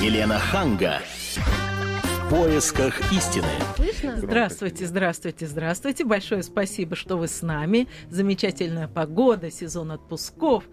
[0.00, 1.02] Елена Ханга.
[1.36, 3.44] В поисках истины.
[4.16, 6.06] Здравствуйте, здравствуйте, здравствуйте.
[6.06, 7.86] Большое спасибо, что вы с нами.
[8.08, 10.64] Замечательная погода, сезон отпусков.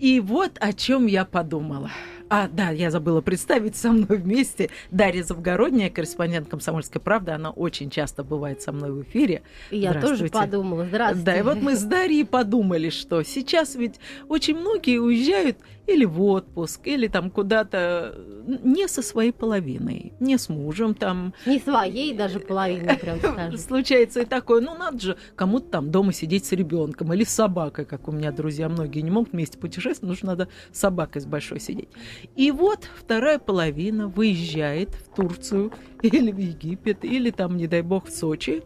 [0.00, 1.92] И вот о чем я подумала.
[2.28, 7.30] А, да, я забыла представить со мной вместе Дарья Завгородняя, корреспондент «Комсомольской правды».
[7.30, 9.42] Она очень часто бывает со мной в эфире.
[9.70, 10.86] Я тоже подумала.
[10.86, 11.24] Здравствуйте.
[11.24, 16.20] Да, и вот мы с Дарьей подумали, что сейчас ведь очень многие уезжают или в
[16.22, 21.32] отпуск, или там куда-то не со своей половиной, не с мужем там.
[21.46, 23.58] Не своей даже половиной, прям скажем.
[23.58, 24.60] Случается и такое.
[24.60, 28.32] Ну, надо же кому-то там дома сидеть с ребенком или с собакой, как у меня
[28.32, 31.88] друзья многие не могут вместе путешествовать, нужно надо с собакой с большой сидеть.
[32.34, 38.06] И вот вторая половина выезжает в Турцию или в Египет, или там, не дай бог,
[38.06, 38.62] в Сочи,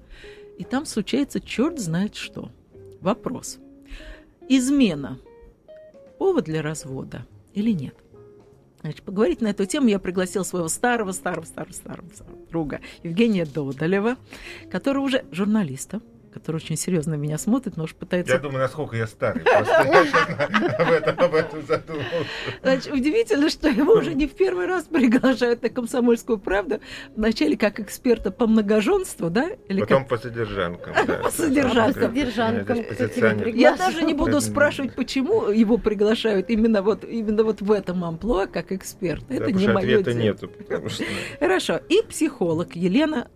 [0.59, 2.51] и там случается черт знает что.
[3.01, 3.59] Вопрос.
[4.49, 5.19] Измена–
[6.19, 7.95] повод для развода или нет?
[8.83, 13.45] Значит, поговорить на эту тему я пригласил своего старого, старого, старого, старого, старого друга Евгения
[13.45, 14.17] Додолева,
[14.71, 16.01] который уже журналиста,
[16.33, 18.35] который очень серьезно меня смотрит, но уж пытается...
[18.35, 19.43] Я думаю, насколько я старый.
[20.79, 22.09] об этом, об этом задумался.
[22.63, 26.81] Значит, удивительно, что его уже не в первый раз приглашают на «Комсомольскую правду».
[27.17, 29.51] Вначале как эксперта по многоженству, да?
[29.69, 30.95] Потом по содержанкам.
[31.23, 32.15] По содержанкам.
[33.55, 38.47] Я даже не буду спрашивать, почему его приглашают именно вот, именно вот в этом амплуа
[38.47, 39.25] как эксперт.
[39.29, 40.15] Это не мое дело.
[40.15, 40.51] нету.
[41.39, 41.81] Хорошо.
[41.89, 43.29] И психолог Елена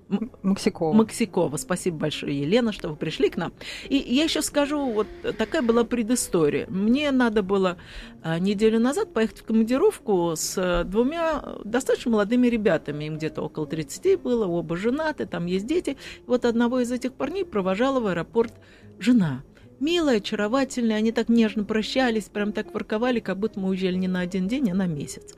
[0.43, 0.93] Максикова.
[0.93, 1.57] Максикова.
[1.57, 3.53] Спасибо большое, Елена, что вы пришли к нам.
[3.89, 5.07] И я еще скажу, вот
[5.39, 6.67] такая была предыстория.
[6.69, 7.77] Мне надо было
[8.23, 13.05] а, неделю назад поехать в командировку с двумя достаточно молодыми ребятами.
[13.05, 15.97] Им где-то около 30 было, оба женаты, там есть дети.
[16.27, 18.53] Вот одного из этих парней провожала в аэропорт
[18.99, 19.43] жена
[19.81, 24.21] милые, очаровательные, они так нежно прощались, прям так ворковали, как будто мы уезжали не на
[24.21, 25.35] один день, а на месяц.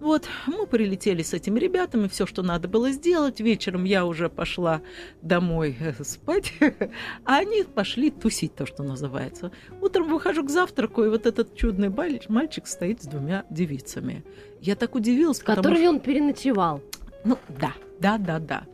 [0.00, 3.40] Вот, мы прилетели с этими ребятами, все, что надо было сделать.
[3.40, 4.82] Вечером я уже пошла
[5.22, 6.52] домой э, спать,
[7.24, 9.52] а они пошли тусить, то, что называется.
[9.80, 11.88] Утром выхожу к завтраку, и вот этот чудный
[12.28, 14.24] мальчик стоит с двумя девицами.
[14.60, 15.90] Я так удивилась, потому Которыми что...
[15.90, 16.82] он переночевал.
[17.24, 18.66] Ну, да, да, да, да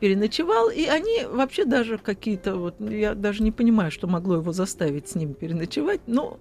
[0.00, 5.08] переночевал, и они вообще даже какие-то, вот я даже не понимаю, что могло его заставить
[5.08, 6.38] с ним переночевать, но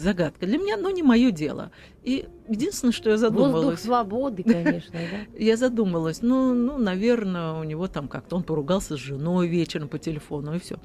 [0.00, 1.70] загадка для меня, но не мое дело.
[2.02, 3.64] И единственное, что я задумалась...
[3.64, 5.38] Воздух свободы, конечно, да?
[5.38, 9.98] Я задумалась, ну, ну, наверное, у него там как-то он поругался с женой вечером по
[9.98, 10.76] телефону, и все.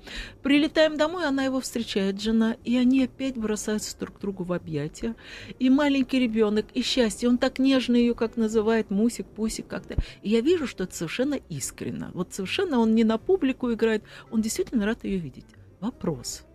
[0.43, 5.15] Прилетаем домой, она его встречает, жена, и они опять бросаются друг к другу в объятия.
[5.57, 9.95] И маленький ребенок, и счастье, он так нежно ее, как называет, мусик, пусик как-то.
[10.21, 12.11] И я вижу, что это совершенно искренно.
[12.13, 15.47] Вот совершенно он не на публику играет, он действительно рад ее видеть.
[15.79, 16.43] Вопрос–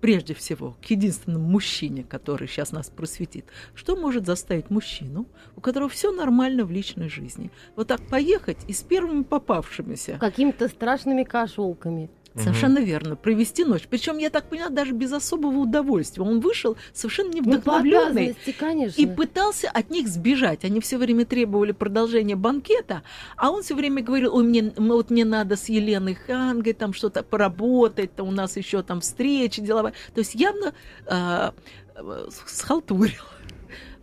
[0.00, 5.26] прежде всего к единственному мужчине, который сейчас нас просветит, что может заставить мужчину,
[5.56, 10.18] у которого все нормально в личной жизни, вот так поехать и с первыми попавшимися.
[10.18, 12.10] Какими-то страшными кошелками.
[12.42, 13.16] Совершенно верно.
[13.16, 13.86] Провести ночь.
[13.88, 16.22] Причем, я так поняла, даже без особого удовольствия.
[16.22, 19.00] Он вышел совершенно невдохновленный ну, конечно.
[19.00, 20.64] и пытался от них сбежать.
[20.64, 23.02] Они все время требовали продолжения банкета,
[23.36, 27.22] а он все время говорил, ой, мне, вот мне надо с Еленой Хангой там что-то
[27.22, 29.92] поработать, то у нас еще там встречи деловая.
[30.14, 30.72] То есть явно
[31.06, 31.50] э,
[32.46, 33.12] схалтурил.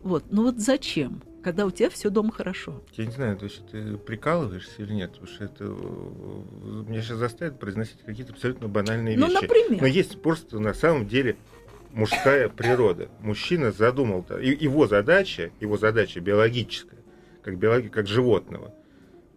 [0.03, 0.25] Вот.
[0.29, 1.23] Но вот зачем?
[1.45, 2.81] Когда у тебя все дома хорошо.
[2.93, 7.59] Я не знаю, то есть ты прикалываешься или нет, потому что это меня сейчас заставит
[7.59, 9.43] произносить какие-то абсолютно банальные ну, вещи.
[9.43, 9.81] Например?
[9.81, 11.35] Но есть просто на самом деле
[11.91, 13.09] мужская природа.
[13.19, 16.97] Мужчина задумал, его задача, его задача биологическая,
[17.43, 18.73] как, биологи, как животного,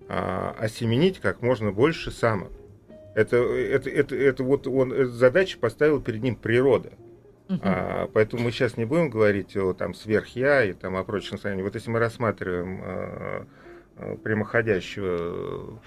[0.08, 2.52] а, осеменить как можно больше самок.
[3.14, 6.90] Это, это, это, это вот он эту задачу поставил перед ним природа.
[7.48, 7.60] Uh-huh.
[7.62, 11.62] А, поэтому мы сейчас не будем говорить о там сверхя и там о прочем состоянии.
[11.62, 13.46] Вот если мы рассматриваем а,
[13.96, 15.80] а, прямоходящего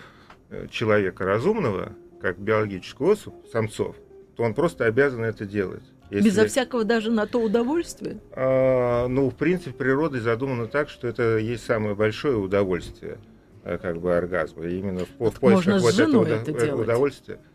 [0.49, 3.95] э, человека разумного, как биологическую особь, самцов,
[4.35, 5.83] то он просто обязан это делать.
[6.09, 6.25] Если...
[6.25, 8.17] Безо всякого даже на то удовольствия?
[8.31, 13.17] А, ну, в принципе, природой задумано так, что это есть самое большое удовольствие,
[13.63, 14.65] э, как бы оргазма.
[14.65, 17.35] И именно в, в поисках вот этого это удовольствия.
[17.35, 17.50] А,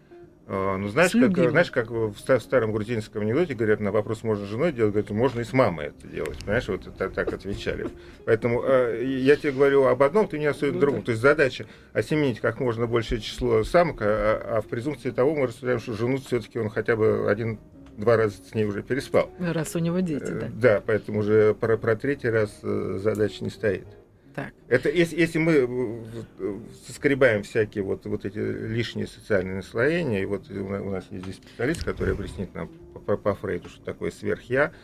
[0.48, 4.72] ну, знаешь, как, знаешь, как в старом грузинском анекдоте говорят, на вопрос, можно с женой
[4.72, 6.38] делать, говорят, можно и с мамой это делать.
[6.38, 7.88] Понимаешь, вот это, так отвечали.
[8.25, 11.00] Поэтому э, я тебе говорю об одном, ты не особо ну, другом.
[11.00, 11.06] Да.
[11.06, 15.48] То есть задача осеменить как можно большее число самок, а, а в презумпции того мы
[15.48, 17.58] рассуждаем, что жену все-таки он хотя бы один
[17.96, 19.31] два раза с ней уже переспал.
[19.38, 20.48] Раз у него дети, да.
[20.52, 23.87] Да, поэтому уже про, про третий раз э, задача не стоит.
[24.37, 24.53] Так.
[24.69, 26.05] Это если, если мы
[26.87, 31.83] соскребаем всякие вот, вот эти лишние социальные наслоения, и вот у нас есть здесь специалист,
[31.83, 32.69] который объяснит нам
[33.06, 34.75] по, по Фрейду, что такое сверхя,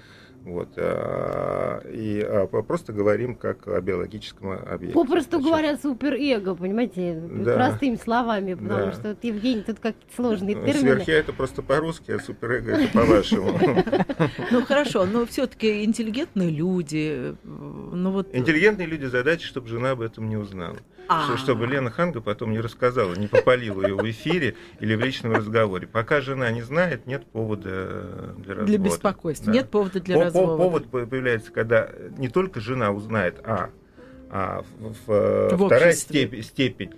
[0.44, 4.94] Вот, а, и а, просто говорим как о биологическом объекте.
[4.94, 7.54] Попросту Значит, говоря, суперэго, понимаете, да.
[7.54, 8.92] простыми словами, потому да.
[8.92, 10.94] что вот, Евгений, тут как сложные ну, термины.
[10.94, 13.58] Сверхя это просто по-русски, а суперэго это по-вашему.
[14.50, 18.28] Ну хорошо, но все-таки интеллигентные люди, ну вот...
[18.32, 20.76] Интеллигентные люди задача, чтобы жена об этом не узнала.
[21.08, 21.36] А.
[21.36, 25.86] Чтобы Лена Ханга потом не рассказала, не попалила ее в эфире или в личном разговоре.
[25.86, 28.64] Пока жена не знает, нет повода для развода.
[28.66, 29.50] Для беспокойства.
[29.50, 30.31] Нет повода для развода.
[30.32, 31.88] Повод появляется, когда
[32.19, 33.70] не только жена узнает, а,
[34.31, 34.64] а
[35.05, 36.93] вторая степень, степень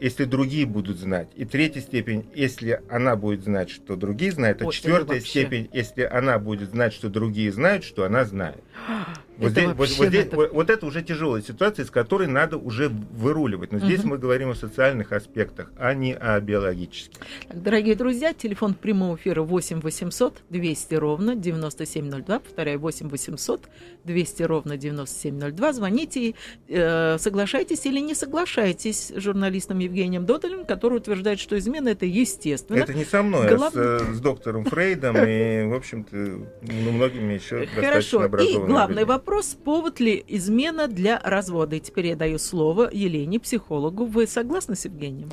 [0.00, 1.28] если другие будут знать.
[1.34, 4.62] И третья степень, если она будет знать, что другие знают.
[4.62, 8.62] А Ой, четвертая степень, если она будет знать, что другие знают, что она знает.
[9.38, 10.36] Вот, здесь, вот, вот, здесь, это...
[10.36, 13.70] Вот, вот это уже тяжелая ситуация, из которой надо уже выруливать.
[13.70, 14.08] Но здесь угу.
[14.08, 17.20] мы говорим о социальных аспектах, а не о биологических.
[17.46, 22.40] Так, дорогие друзья, телефон прямого эфира 8 800 200 ровно 9702.
[22.40, 23.68] Повторяю, 8 800
[24.02, 25.72] 200 ровно 9702.
[25.72, 26.34] Звоните и
[26.68, 32.78] э, соглашайтесь или не соглашайтесь с журналистом Евгением Додолем, который утверждает, что измена это естественно.
[32.78, 33.72] Это не со мной, Глав...
[33.76, 38.26] а с, с доктором Фрейдом и, в общем-то, ну, многими еще Хорошо.
[38.26, 41.76] И главный вопрос вопрос, повод ли измена для развода.
[41.76, 44.06] И теперь я даю слово Елене, психологу.
[44.06, 45.28] Вы согласны с Евгением?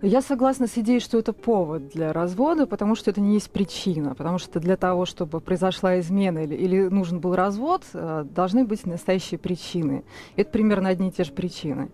[0.00, 4.14] Я согласна с идеей, что это повод для развода, потому что это не есть причина.
[4.14, 8.86] Потому что для того, чтобы произошла измена или, или нужен был развод, э, должны быть
[8.86, 10.04] настоящие причины.
[10.36, 11.90] Это примерно одни и те же причины.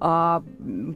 [0.00, 0.42] А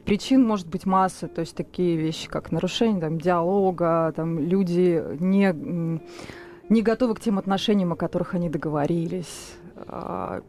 [0.05, 6.01] причин может быть масса, то есть такие вещи, как нарушение там, диалога, там, люди не,
[6.67, 9.55] не готовы к тем отношениям, о которых они договорились.
[9.87, 10.41] А,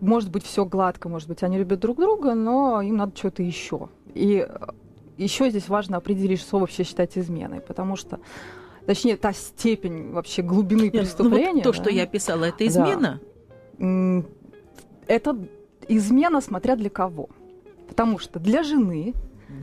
[0.00, 3.88] может быть, все гладко, может быть, они любят друг друга, но им надо что-то еще.
[4.14, 4.46] И
[5.16, 8.20] еще здесь важно определить, что вообще считать изменой, потому что
[8.86, 11.48] точнее, та степень вообще глубины Нет, преступления.
[11.48, 11.78] Ну, вот то, да?
[11.78, 13.20] что я писала, это измена?
[13.78, 14.24] Да.
[15.06, 15.38] Это
[15.88, 17.28] измена, смотря для кого.
[17.88, 19.14] Потому что для жены...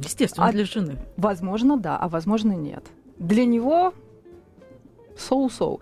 [0.04, 0.98] Естественно, а, для жены.
[1.18, 2.86] Возможно, да, а возможно, нет.
[3.18, 3.94] Для него
[5.22, 5.80] соу-соу.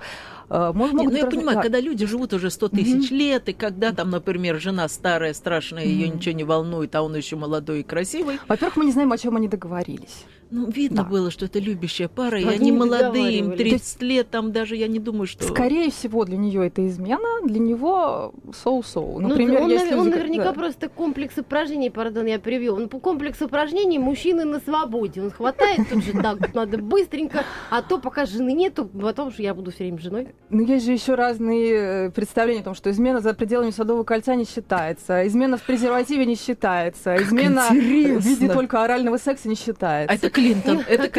[0.50, 1.64] Э, Может, могут ну, я понимаю, да.
[1.64, 3.16] когда люди живут уже 100 тысяч mm-hmm.
[3.16, 5.90] лет, и когда там, например, жена старая, страшная, mm-hmm.
[5.90, 8.40] ее ничего не волнует, а он еще молодой и красивый.
[8.48, 10.26] Во-первых, мы не знаем, о чем они договорились.
[10.52, 11.10] Ну, видно да.
[11.10, 14.88] было, что это любящая пара, Но и они молодые, им 30 лет, там даже я
[14.88, 15.44] не думаю, что...
[15.44, 19.20] Скорее всего, для нее это измена, для него соу-соу.
[19.20, 19.94] Ну, Например, ну, он, если...
[19.94, 20.54] он наверняка да.
[20.54, 22.76] просто комплекс упражнений, пардон, я привел.
[22.78, 25.22] Он по комплекс упражнений мужчины на свободе.
[25.22, 29.54] Он хватает тут же так, надо быстренько, а то пока жены нету, потом что я
[29.54, 30.30] буду все время женой.
[30.50, 34.34] Ну, есть же еще разные э, представления о том, что измена за пределами Садового кольца
[34.34, 40.12] не считается, измена в презервативе не считается, измена в виде только орального секса не считается.
[40.12, 40.80] А это Клинтон.
[40.88, 41.10] Это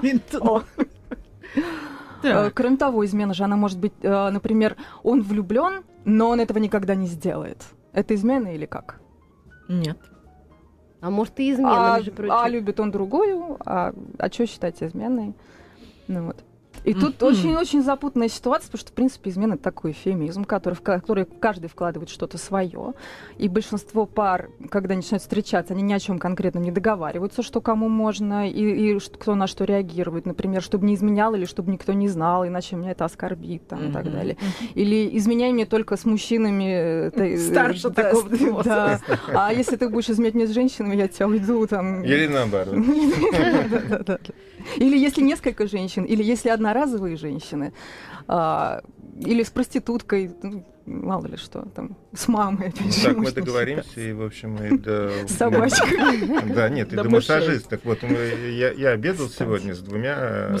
[0.00, 0.64] Клинтон.
[2.22, 6.58] Э, кроме того, измена же, она может быть, э, например, он влюблен, но он этого
[6.58, 7.64] никогда не сделает.
[7.92, 9.00] Это измена или как?
[9.68, 9.98] Нет.
[11.00, 12.34] А может и измена, а, между прочим.
[12.34, 15.34] А любит он другую, а, а что считать изменой?
[16.08, 16.36] Ну вот.
[16.86, 17.00] И mm-hmm.
[17.00, 21.24] тут очень-очень запутанная ситуация, потому что, в принципе, измена это такой эфемизм, который, в который
[21.24, 22.94] каждый вкладывает что-то свое.
[23.38, 27.88] И большинство пар, когда начинают встречаться, они ни о чем конкретно не договариваются, что кому
[27.88, 30.26] можно, и, и кто на что реагирует.
[30.26, 33.90] Например, чтобы не изменял или чтобы никто не знал, иначе меня это оскорбит там, mm-hmm.
[33.90, 34.36] и так далее.
[34.74, 37.10] Или изменяй мне только с мужчинами.
[37.10, 39.00] Э, Старше да, такого да.
[39.34, 42.04] А если ты будешь изменять мне с женщинами, я тебя уйду там.
[42.04, 42.76] Или наоборот.
[44.76, 47.72] Или если несколько женщин, или если одноразовые женщины,
[48.28, 48.82] а,
[49.18, 52.68] или с проституткой, ну, мало ли что, там, с мамой.
[52.68, 55.10] Опять же, так мы договоримся, и, в общем, и до...
[55.26, 55.96] С собачкой.
[56.54, 57.80] Да, нет, и до массажисток.
[57.84, 60.56] Вот я обедал сегодня с двумя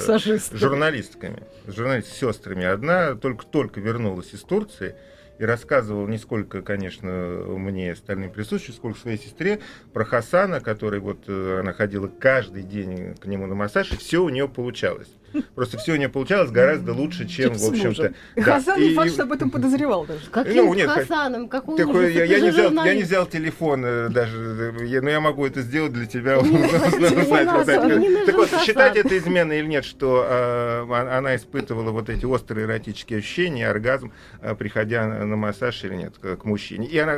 [0.52, 2.64] журналистками, с журналист-сестрами.
[2.64, 4.94] Одна только-только вернулась из Турции,
[5.38, 9.60] и рассказывал не сколько, конечно, мне остальным присутствующим, сколько своей сестре
[9.92, 14.22] про Хасана, который вот э, она ходила каждый день к нему на массаж, и все
[14.22, 15.08] у нее получалось.
[15.54, 18.12] Просто все у нее получалось гораздо лучше, чем, в общем-то.
[18.40, 20.26] Хасан не факт, что об этом подозревал даже.
[20.30, 21.48] Каким ну, нет, Хасаном?
[21.48, 25.20] Какой такой, я, я, не взял, я не взял телефон э, даже, я, но я
[25.20, 26.36] могу это сделать для тебя.
[28.26, 33.18] Так вот, считать это изменой или нет, что э, она испытывала вот эти острые эротические
[33.18, 36.86] ощущения, оргазм, э, приходя на массаж или нет, к мужчине.
[36.86, 37.16] И она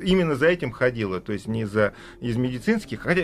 [0.00, 3.22] именно за этим ходила, то есть не за из медицинских, хотя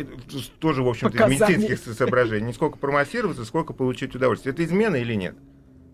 [0.58, 4.31] тоже, в общем-то, из медицинских соображений, не сколько промассироваться, сколько получить удовольствие.
[4.44, 5.34] Это измена или нет?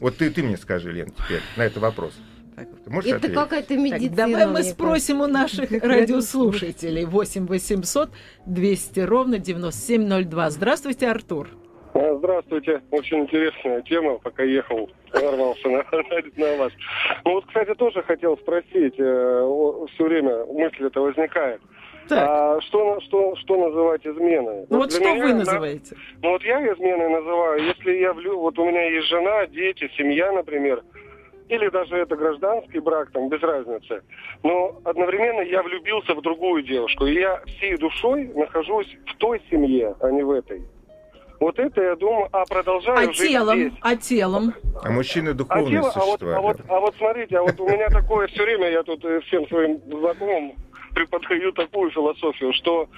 [0.00, 2.14] Вот ты, ты мне скажи, Лен, теперь на этот вопрос.
[2.56, 4.16] это какая-то медицина.
[4.16, 7.04] Так, давай мы спросим у наших радиослушателей.
[7.04, 8.10] 8 800
[8.46, 10.50] 200 ровно 9702.
[10.50, 11.48] Здравствуйте, Артур.
[11.94, 12.80] А, здравствуйте.
[12.92, 14.18] Очень интересная тема.
[14.18, 15.84] Пока ехал, ворвался на,
[16.36, 16.72] на вас.
[17.24, 18.94] Ну вот, кстати, тоже хотел спросить.
[18.98, 21.60] Э, все время мысль это возникает.
[22.16, 24.66] А что, что, что называть изменой?
[24.70, 25.96] Ну вот, вот что меня, вы называете?
[26.22, 30.32] ну вот я изменой называю, если я влю, вот у меня есть жена, дети, семья,
[30.32, 30.82] например,
[31.48, 34.02] или даже это гражданский брак, там, без разницы.
[34.42, 39.94] Но одновременно я влюбился в другую девушку, и я всей душой нахожусь в той семье,
[40.00, 40.62] а не в этой.
[41.40, 43.72] Вот это я думаю, а продолжаю а жить телом, здесь.
[43.80, 44.54] А телом?
[44.82, 46.36] А мужчины духовные а тело, существа.
[46.36, 48.82] А вот, а, вот, а вот смотрите, а вот у меня такое все время, я
[48.82, 50.54] тут э, всем своим знакомым
[50.98, 52.88] преподаю такую философию, что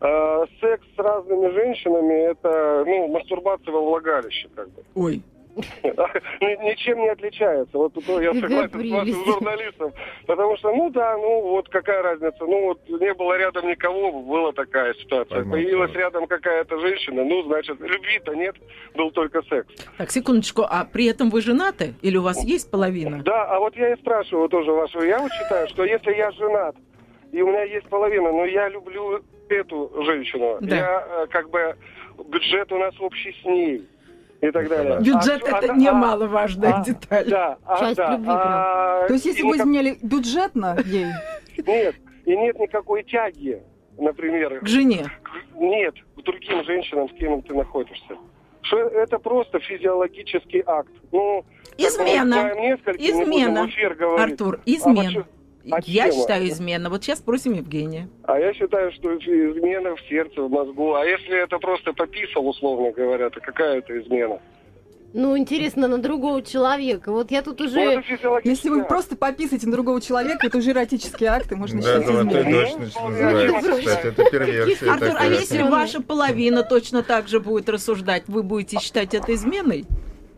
[0.00, 4.82] э, секс с разными женщинами это ну, мастурбация во влагалище, как бы.
[4.94, 5.22] Ой.
[6.40, 7.76] Ничем не отличается.
[7.76, 9.92] Вот тут я согласен с вашим журналистом.
[10.26, 12.38] Потому что, ну да, ну вот какая разница.
[12.40, 15.44] Ну вот не было рядом никого, была такая ситуация.
[15.44, 18.54] Появилась рядом какая-то женщина, ну значит, любви-то нет,
[18.94, 19.68] был только секс.
[19.98, 21.94] Так, секундочку, а при этом вы женаты?
[22.00, 23.22] Или у вас есть половина?
[23.24, 25.02] Да, а вот я и спрашиваю тоже вашего.
[25.02, 26.76] Я вот считаю, что если я женат,
[27.32, 30.58] и у меня есть половина, но я люблю эту женщину.
[30.60, 30.76] Да.
[30.76, 31.76] Я э, как бы
[32.28, 33.88] бюджет у нас общий с ней
[34.40, 34.98] и так далее.
[35.00, 37.28] Бюджет а, это а, немаловажная а, деталь.
[37.28, 41.06] Да, а, Часть да, любви а, То есть если вы изменяли бюджетно ей?
[41.58, 41.94] Нет,
[42.24, 43.62] и нет никакой тяги,
[43.98, 44.60] например.
[44.60, 45.06] К жене?
[45.54, 48.16] Нет, к другим женщинам, с кем ты находишься.
[48.62, 50.92] Что это просто физиологический акт.
[51.12, 51.44] Ну,
[51.76, 52.52] измена.
[52.98, 53.68] Измена.
[54.18, 55.26] Артур, а измена.
[55.70, 56.20] А я тема?
[56.20, 56.90] считаю измена.
[56.90, 58.08] Вот сейчас спросим Евгения.
[58.24, 60.94] А я считаю, что измена в сердце, в мозгу.
[60.94, 64.40] А если это просто пописал, условно говоря, то какая это измена?
[65.12, 67.10] Ну, интересно, на другого человека.
[67.10, 67.96] Вот я тут уже...
[67.96, 72.12] Ну, Если вы просто пописаете на другого человека, это уже эротические акты, можно считать да,
[72.12, 74.92] ну, это точно называется, кстати, это перверсия.
[74.92, 79.84] Артур, а если ваша половина точно так же будет рассуждать, вы будете считать это изменой?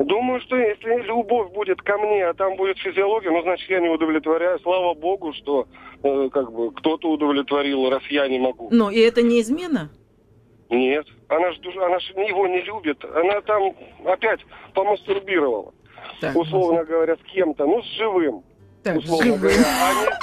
[0.05, 3.89] Думаю, что если любовь будет ко мне, а там будет физиология, ну, значит, я не
[3.89, 4.59] удовлетворяю.
[4.61, 5.69] Слава богу, что
[6.03, 8.69] э, как бы кто-то удовлетворил, раз я не могу.
[8.71, 9.91] Но и это не измена?
[10.71, 11.07] Нет.
[11.29, 13.05] Она же она ж его не любит.
[13.05, 14.41] Она там опять
[14.75, 15.73] помастурбировала.
[16.21, 18.43] Так, условно ну, говоря, с кем-то, ну, с живым.
[18.83, 20.19] Так, условно говоря.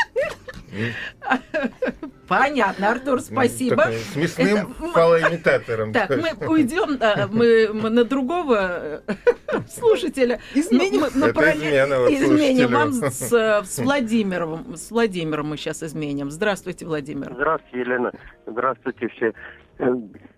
[2.30, 3.86] Понятно, Артур, спасибо.
[3.88, 5.94] Ну, с мясным фалоимитатором.
[6.00, 7.00] Так, мы уйдем
[7.32, 9.14] мы, мы на другого э,
[9.68, 10.40] слушателя.
[10.54, 11.52] Изменим, мы, про...
[11.52, 13.32] изменим вам с,
[13.66, 14.76] с Владимиром.
[14.76, 16.30] С Владимиром мы сейчас изменим.
[16.30, 17.34] Здравствуйте, Владимир.
[17.34, 18.12] Здравствуйте, Елена.
[18.46, 19.34] Здравствуйте все.
[19.80, 19.96] Э,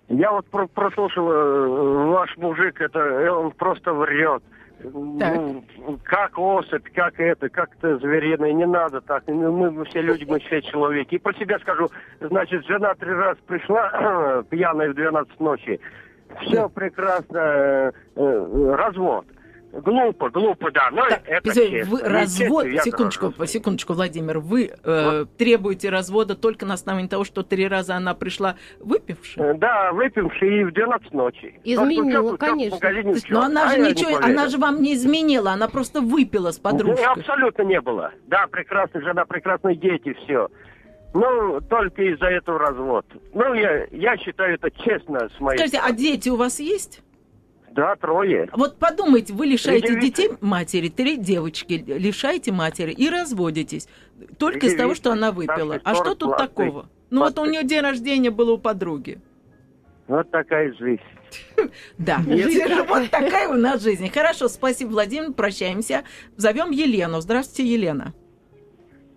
[0.08, 1.68] я вот прослушал, э,
[2.12, 4.42] ваш мужик, это он просто врет.
[4.84, 5.64] Ну,
[6.04, 9.24] как особь, как это, как-то звериное, не надо так.
[9.28, 11.16] Ну, мы, мы все люди, мы все человеки.
[11.16, 15.80] И про себя скажу, значит, жена три раза пришла, пьяная в 12 ночи.
[16.42, 19.26] Все прекрасно, э, э, развод.
[19.72, 20.90] Глупо, глупо, да.
[20.92, 21.90] Но так, это честно.
[21.90, 23.46] Вы развод, секундочку, дорожу.
[23.46, 25.38] секундочку, Владимир, вы э, вот.
[25.38, 29.54] требуете развода только на основании того, что три раза она пришла выпившая?
[29.54, 31.60] Э, да, выпившая и в 12 ночи.
[31.64, 32.90] Изменила, конечно.
[32.92, 36.60] Есть, но она а же ничего, она же вам не изменила, она просто выпила с
[36.60, 37.06] подружкой.
[37.06, 38.12] Ну, абсолютно не было.
[38.28, 40.50] Да, прекрасная жена, прекрасные дети, все.
[41.14, 43.06] Ну, только из-за этого развод.
[43.34, 45.96] Ну, я, я считаю это честно с моей Скажите, стороны.
[45.96, 47.02] а дети у вас есть?
[47.72, 48.50] Да, трое.
[48.54, 53.88] Вот подумайте, вы лишаете детей матери, три девочки лишаете матери и разводитесь.
[54.38, 55.80] Только из того, что она выпила.
[55.84, 56.90] А что тут такого?
[57.10, 59.20] Ну вот у нее день рождения было у подруги.
[60.08, 61.02] Вот такая жизнь.
[61.98, 62.20] Да,
[62.90, 64.10] вот такая у нас жизнь.
[64.10, 66.04] Хорошо, спасибо, Владимир, прощаемся.
[66.36, 67.22] Зовем Елену.
[67.22, 68.14] Здравствуйте, Елена.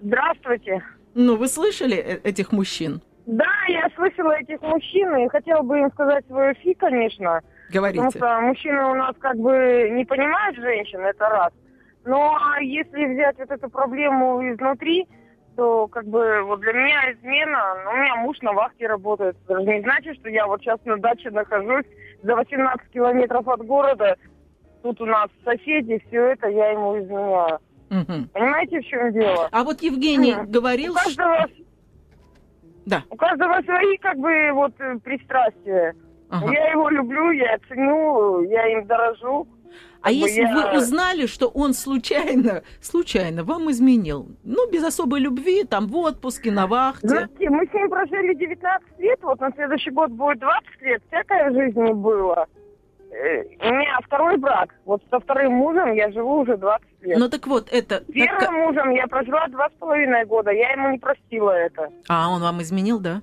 [0.00, 0.84] Здравствуйте.
[1.14, 3.00] Ну, вы слышали э, этих мужчин?
[3.26, 7.40] Да, я слышала этих мужчин и хотела бы им сказать свое фи, конечно.
[7.71, 8.04] Говорите.
[8.04, 11.52] Потому что мужчины у нас как бы не понимают женщин, это раз.
[12.04, 15.09] Но если взять вот эту проблему изнутри,
[15.56, 19.37] то как бы вот для меня измена, ну, у меня муж на вахте работает.
[19.44, 21.87] Это даже не значит, что я вот сейчас на даче нахожусь
[22.23, 24.16] за 18 километров от города.
[24.83, 27.59] Тут у нас соседи, все это я ему изменяю.
[27.90, 28.28] Угу.
[28.33, 29.49] Понимаете, в чем дело?
[29.50, 30.50] А вот Евгений угу.
[30.50, 30.92] говорил...
[30.92, 31.47] У каждого,
[32.85, 33.02] да.
[33.09, 35.94] у каждого свои как бы вот пристрастия.
[36.31, 36.52] Ага.
[36.52, 39.47] Я его люблю, я ценю, я им дорожу.
[40.02, 40.52] А если я...
[40.52, 46.50] вы узнали, что он случайно, случайно вам изменил, ну, без особой любви, там, в отпуске,
[46.50, 47.09] на вахте?
[47.09, 51.50] Знаете, мы с ним прожили 19 лет, вот на следующий год будет 20 лет, всякое
[51.50, 52.47] в жизни было.
[53.14, 54.75] Э, у меня второй брак.
[54.85, 57.19] Вот со вторым мужем я живу уже 20 лет.
[57.19, 58.00] Ну так вот, это...
[58.12, 58.50] Первым так...
[58.52, 60.50] мужем я прожила два с половиной года.
[60.50, 61.90] Я ему не простила это.
[62.09, 63.23] А, он вам изменил, да?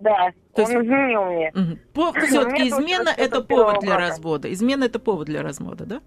[0.00, 0.84] Да, То он есть...
[0.84, 1.52] изменил мне.
[1.54, 2.12] Угу.
[2.26, 4.52] Все-таки измена это повод для развода.
[4.52, 6.00] Измена это повод для развода, да?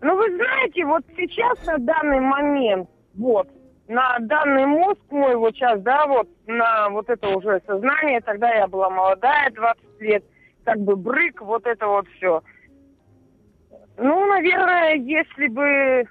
[0.00, 3.48] Ну, вы знаете, вот сейчас на данный момент, вот,
[3.88, 8.68] на данный мозг мой вот сейчас, да, вот, на вот это уже сознание, тогда я
[8.68, 10.24] была молодая, 20 лет,
[10.64, 12.42] как бы брык, вот это вот все.
[13.96, 16.04] Ну, наверное, если бы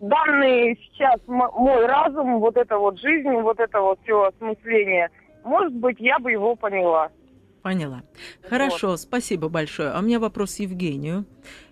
[0.00, 5.10] данный сейчас мой разум, вот это вот жизнь, вот это вот все осмысление,
[5.44, 7.10] может быть, я бы его поняла.
[7.62, 8.02] Поняла.
[8.48, 9.00] Хорошо, вот.
[9.00, 9.90] спасибо большое.
[9.90, 11.26] А у меня вопрос Евгению.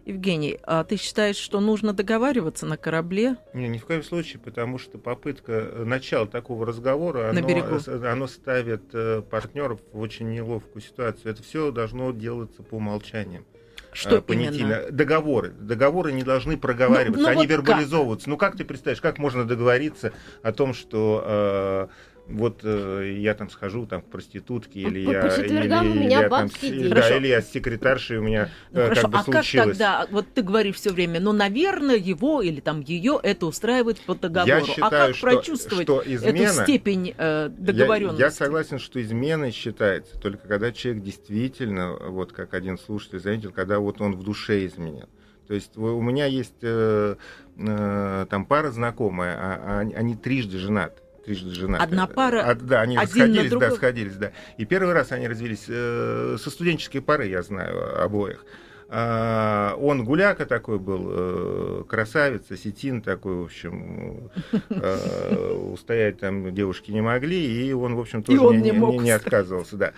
[0.05, 3.37] Евгений, а ты считаешь, что нужно договариваться на корабле?
[3.55, 8.27] Не, ни в коем случае, потому что попытка э, начала такого разговора, оно, э, оно
[8.29, 11.33] ставит э, партнеров в очень неловкую ситуацию.
[11.33, 13.45] Это все должно делаться по умолчаниям.
[13.93, 14.75] Что понятийно.
[14.75, 14.91] Именно?
[14.93, 15.51] Договоры.
[15.59, 18.27] Договоры не должны проговариваться, ну, ну они вот вербализовываются.
[18.27, 18.31] Как?
[18.31, 21.89] Ну как ты представляешь, как можно договориться о том, что
[22.29, 26.01] вот э, я там схожу там к проститутке или по, я по четвергам или, у
[26.01, 26.91] меня я, бабский там, день.
[26.91, 29.03] Да, или я с секретаршей у меня ну, э, хорошо.
[29.03, 29.51] как бы а случилось.
[29.51, 34.01] как тогда, вот ты говоришь все время, ну, наверное, его или там ее это устраивает
[34.01, 34.49] по договору.
[34.49, 38.21] Я считаю, а как что, прочувствовать что измена, эту степень э, договоренности?
[38.21, 43.53] Я, я согласен, что изменой считается только когда человек действительно, вот как один слушатель заметил,
[43.53, 45.09] когда вот он в душе изменил.
[45.47, 47.15] То есть у меня есть э,
[47.57, 51.83] э, там пара знакомая, а, а, они трижды женаты трижды женаты.
[51.83, 52.43] Одна пара.
[52.45, 54.33] А, да, они один сходились, да, сходились, да.
[54.57, 58.45] И первый раз они развелись э, со студенческой поры, я знаю обоих.
[58.89, 64.31] А, он гуляка такой был, э, красавец, осетин такой, в общем,
[64.71, 69.11] э, устоять там девушки не могли, и он, в общем, тоже не, не, не, не
[69.11, 69.93] отказывался, да.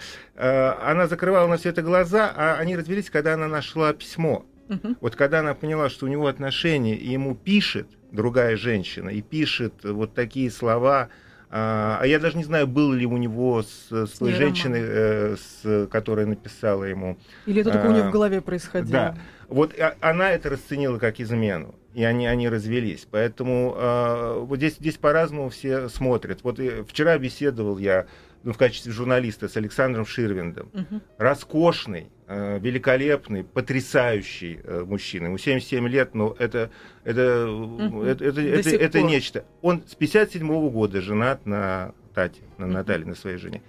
[0.82, 4.46] Она закрывала на все это глаза, а они развелись, когда она нашла письмо.
[4.68, 4.96] Угу.
[5.00, 9.84] Вот когда она поняла, что у него отношения, и ему пишет, другая женщина и пишет
[9.84, 11.08] вот такие слова,
[11.50, 15.36] а, а я даже не знаю, был ли у него с, с той женщиной, э,
[15.36, 17.16] с, которая написала ему.
[17.46, 18.92] Или это только а, у него в голове происходило.
[18.92, 19.18] Да.
[19.48, 23.08] Вот а, она это расценила как измену, и они, они развелись.
[23.10, 26.40] Поэтому а, вот здесь, здесь по-разному все смотрят.
[26.42, 28.06] Вот и вчера беседовал я
[28.42, 30.70] ну, в качестве журналиста с Александром Ширвиндом.
[30.72, 31.00] Угу.
[31.18, 35.26] Роскошный, э, великолепный, потрясающий э, мужчина.
[35.26, 36.70] Ему 77 лет, но это,
[37.04, 38.02] это, угу.
[38.02, 39.44] это, это, это, это нечто.
[39.60, 42.74] Он с 57 -го года женат на Тате, на угу.
[42.74, 43.62] Наталье, на своей жене.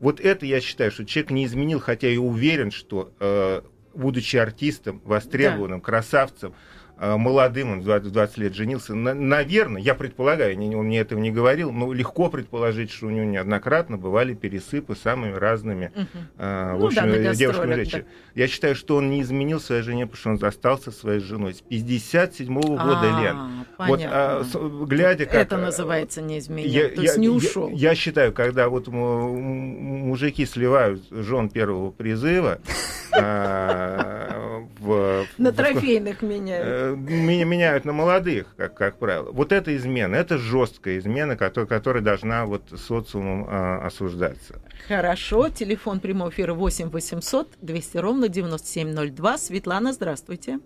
[0.00, 3.62] Вот это я считаю, что человек не изменил, хотя и уверен, что, э,
[3.94, 5.84] будучи артистом, востребованным, да.
[5.84, 6.54] красавцем,
[7.02, 8.94] молодым, он в 20 лет женился.
[8.94, 13.96] Наверное, я предполагаю, он мне этого не говорил, но легко предположить, что у него неоднократно
[13.98, 16.06] бывали пересыпы самыми разными угу.
[16.36, 18.02] в ну, общем, да, девушками женщинами.
[18.02, 18.40] Да.
[18.40, 21.60] Я считаю, что он не изменил своей жене, потому что он остался своей женой с
[21.60, 23.36] 57 -го года а, лет.
[23.78, 24.44] Вот, а,
[24.86, 25.34] глядя как...
[25.34, 27.68] Это называется не изменил, я, то есть я, не ушел.
[27.70, 32.58] Я, я считаю, когда вот мужики сливают жен первого призыва,
[33.12, 34.21] а,
[34.82, 36.66] в, на трофейных меняют.
[36.66, 39.30] Э, меняют на молодых, как, как правило.
[39.30, 44.60] Вот это измена, это жесткая измена, которая, которая должна вот социумом а, осуждаться.
[44.88, 45.48] Хорошо.
[45.48, 49.38] Телефон прямого эфира 8 800 200 ровно 9702.
[49.38, 50.58] Светлана, здравствуйте.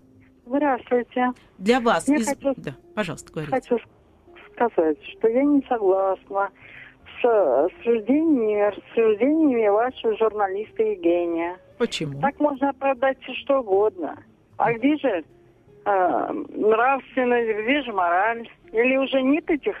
[0.45, 1.33] Здравствуйте.
[1.57, 2.07] Для вас...
[2.07, 2.27] Я из...
[2.27, 2.53] хочу...
[2.57, 3.55] Да, пожалуйста, говорите.
[3.55, 3.77] Хочу
[4.53, 6.49] сказать, что я не согласна
[7.21, 11.57] с суждениями, суждениями вашего журналиста Евгения.
[11.77, 12.19] Почему?
[12.21, 14.17] Так можно оправдать все что угодно.
[14.57, 15.23] А где же
[15.85, 18.49] э, нравственность, где же мораль?
[18.71, 19.75] Или уже нет этих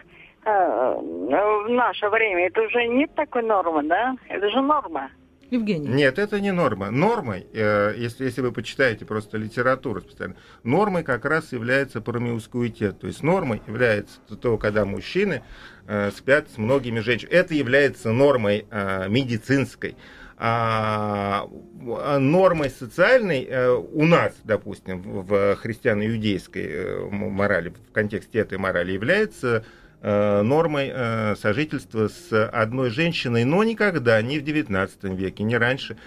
[0.45, 2.47] э, в наше время?
[2.47, 4.15] Это уже нет такой нормы, да?
[4.29, 5.09] Это же норма.
[5.49, 5.87] Евгений.
[5.87, 6.91] Нет, это не норма.
[6.91, 12.99] Нормой, э, если, если вы почитаете просто литературу специально, нормой как раз является промискуитет.
[12.99, 15.43] То есть нормой является то, когда мужчины
[15.87, 17.33] э, спят с многими женщинами.
[17.33, 19.95] Это является нормой э, медицинской.
[20.39, 21.49] А,
[21.87, 28.91] а нормой социальной э, у нас, допустим, в христиано-иудейской э, морали, в контексте этой морали
[28.91, 29.65] является
[30.03, 30.93] э, нормой
[31.37, 35.97] сожительства с одной женщиной, но никогда, ни в XIX веке, ни раньше,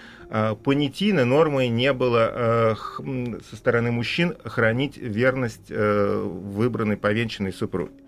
[0.63, 2.77] понятийно нормой не было
[3.49, 8.00] со стороны мужчин хранить верность выбранной повенчанной супруге.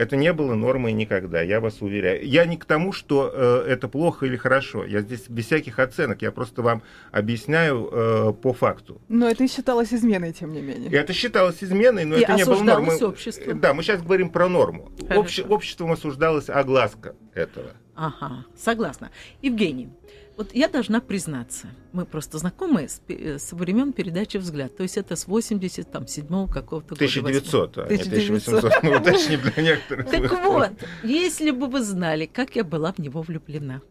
[0.00, 2.26] Это не было нормой никогда, я вас уверяю.
[2.26, 4.86] Я не к тому, что э, это плохо или хорошо.
[4.86, 6.22] Я здесь без всяких оценок.
[6.22, 6.82] Я просто вам
[7.12, 8.98] объясняю э, по факту.
[9.08, 10.90] Но это считалось изменой, тем не менее.
[10.90, 12.98] Это считалось изменой, но И это не было нормой.
[12.98, 13.60] обществом.
[13.60, 14.90] Да, мы сейчас говорим про норму.
[15.10, 17.72] Общ, обществом осуждалась огласка этого.
[17.94, 19.10] Ага, согласна.
[19.42, 19.88] Евгений,
[20.36, 24.96] вот я должна признаться, мы просто знакомы с, э, с времен передачи «Взгляд», то есть
[24.96, 27.04] это с 87-го какого-то года.
[27.04, 30.10] 1900, а 1800, мы уточним для некоторых.
[30.10, 30.70] Так вот,
[31.02, 33.82] если бы вы знали, как я была в него влюблена.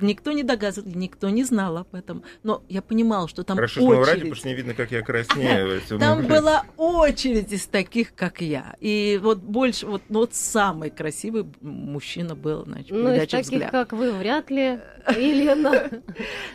[0.00, 2.22] Никто не догадывался, никто не знал об этом.
[2.42, 4.04] Но я понимала, что там Хорошо, очередь.
[4.04, 5.80] Хорошо, потому что не видно, как я краснею.
[5.98, 8.74] Там была очередь из таких, как я.
[8.80, 13.92] И вот больше, вот, ну, вот самый красивый мужчина был, значит, Ну, из таких, как
[13.92, 15.90] вы, вряд ли, Елена.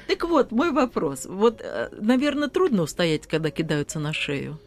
[0.08, 1.26] Так вот, мой вопрос.
[1.26, 4.60] Вот, э, наверное, трудно устоять, когда кидаются на шею.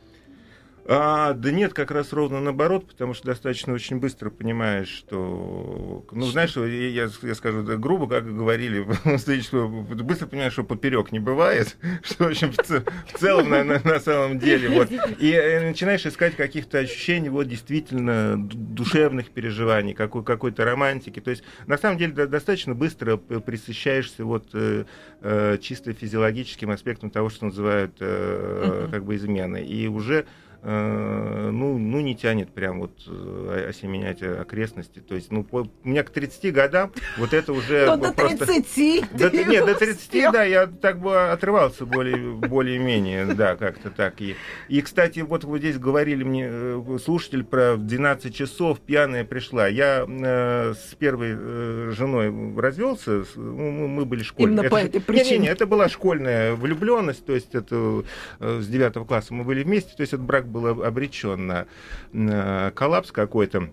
[0.86, 6.04] А, да нет, как раз ровно наоборот, потому что достаточно очень быстро понимаешь, что...
[6.10, 8.80] Ну, знаешь, я, я скажу да, грубо, как говорили,
[10.02, 14.38] быстро понимаешь, что поперек не бывает, что, в общем, в, целом, на, на, на самом
[14.38, 14.90] деле, вот.
[15.18, 21.20] И э, начинаешь искать каких-то ощущений, вот, действительно, душевных переживаний, какой, какой-то романтики.
[21.20, 24.86] То есть, на самом деле, достаточно быстро присыщаешься вот э,
[25.20, 29.66] э, чисто физиологическим аспектом того, что называют как бы изменой.
[29.66, 30.26] И уже Э,
[30.62, 35.00] ну, ну, не тянет прям вот э, осеменять окрестности.
[35.00, 38.46] То есть, ну, по, у меня к 30 годам вот это уже ну, до просто...
[38.46, 39.16] 30?
[39.16, 44.20] До, нет, до 30, да, я так бы отрывался более, более-менее, да, как-то так.
[44.20, 44.36] И,
[44.68, 49.66] и, кстати, вот вы здесь говорили мне, э, слушатель, про 12 часов пьяная пришла.
[49.66, 54.52] Я э, с первой э, женой развелся, мы, мы были школьные.
[54.52, 55.48] Именно это, по этой причине?
[55.48, 58.04] это была школьная влюбленность, то есть это
[58.38, 61.66] э, с 9 класса мы были вместе, то есть этот брак был обречен на,
[62.12, 63.70] на коллапс какой-то.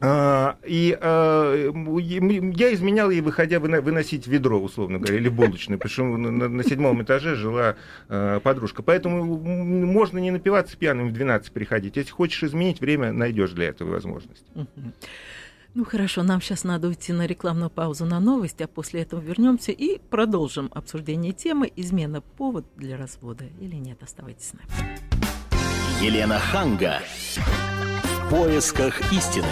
[0.00, 6.48] А, и а, я изменял ей, выходя выносить ведро, условно говоря, или булочную, причем на,
[6.48, 7.76] на седьмом этаже жила
[8.08, 8.82] а, подружка.
[8.82, 11.96] Поэтому можно не напиваться пьяным в 12 приходить.
[11.96, 14.44] Если хочешь изменить время, найдешь для этого возможность.
[15.74, 19.72] Ну хорошо, нам сейчас надо уйти на рекламную паузу на новости, а после этого вернемся
[19.72, 24.00] и продолжим обсуждение темы «Измена повод для развода» или нет.
[24.00, 25.23] Оставайтесь с нами.
[26.00, 27.00] Елена Ханга.
[27.36, 29.46] В поисках истины.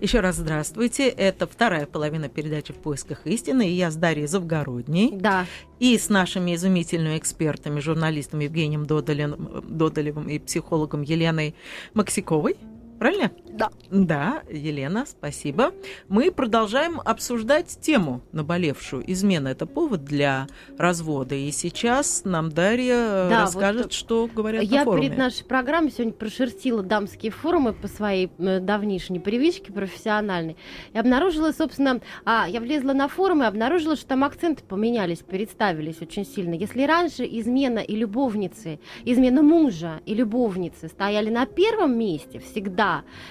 [0.00, 1.08] Еще раз здравствуйте.
[1.08, 3.68] Это вторая половина передачи «В поисках истины».
[3.68, 5.10] И я с Дарьей Завгородней.
[5.12, 5.46] Да.
[5.80, 11.56] И с нашими изумительными экспертами, журналистом Евгением Додолем, Додолевым и психологом Еленой
[11.94, 12.56] Максиковой.
[12.98, 13.30] Правильно?
[13.58, 13.70] Да.
[13.90, 15.72] Да, Елена, спасибо.
[16.08, 19.10] Мы продолжаем обсуждать тему наболевшую.
[19.10, 21.34] Измена– это повод для развода.
[21.34, 25.04] И сейчас нам Дарья да, расскажет, вот что говорят я на форуме.
[25.04, 30.56] Я перед нашей программой сегодня прошерстила дамские форумы по своей э, давнишней привычке профессиональной.
[30.92, 36.00] И обнаружила, собственно, а, я влезла на форум и обнаружила, что там акценты поменялись, представились
[36.00, 36.54] очень сильно.
[36.54, 42.87] Если раньше измена и любовницы, измена мужа и любовницы стояли на первом месте всегда,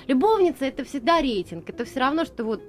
[0.07, 2.61] любовница это всегда рейтинг, это все равно, что вот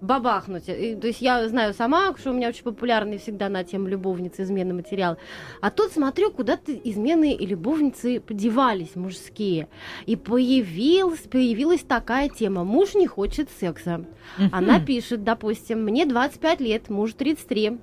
[0.00, 0.68] бабахнуть.
[0.68, 4.42] И, то есть я знаю сама, что у меня очень популярный всегда на тему любовницы
[4.42, 5.16] измены материал.
[5.60, 9.68] А тут смотрю, куда-то измены и любовницы подевались мужские.
[10.06, 12.64] И появилась, появилась такая тема.
[12.64, 14.04] Муж не хочет секса.
[14.52, 17.78] Она пишет, допустим, мне 25 лет, муж 33.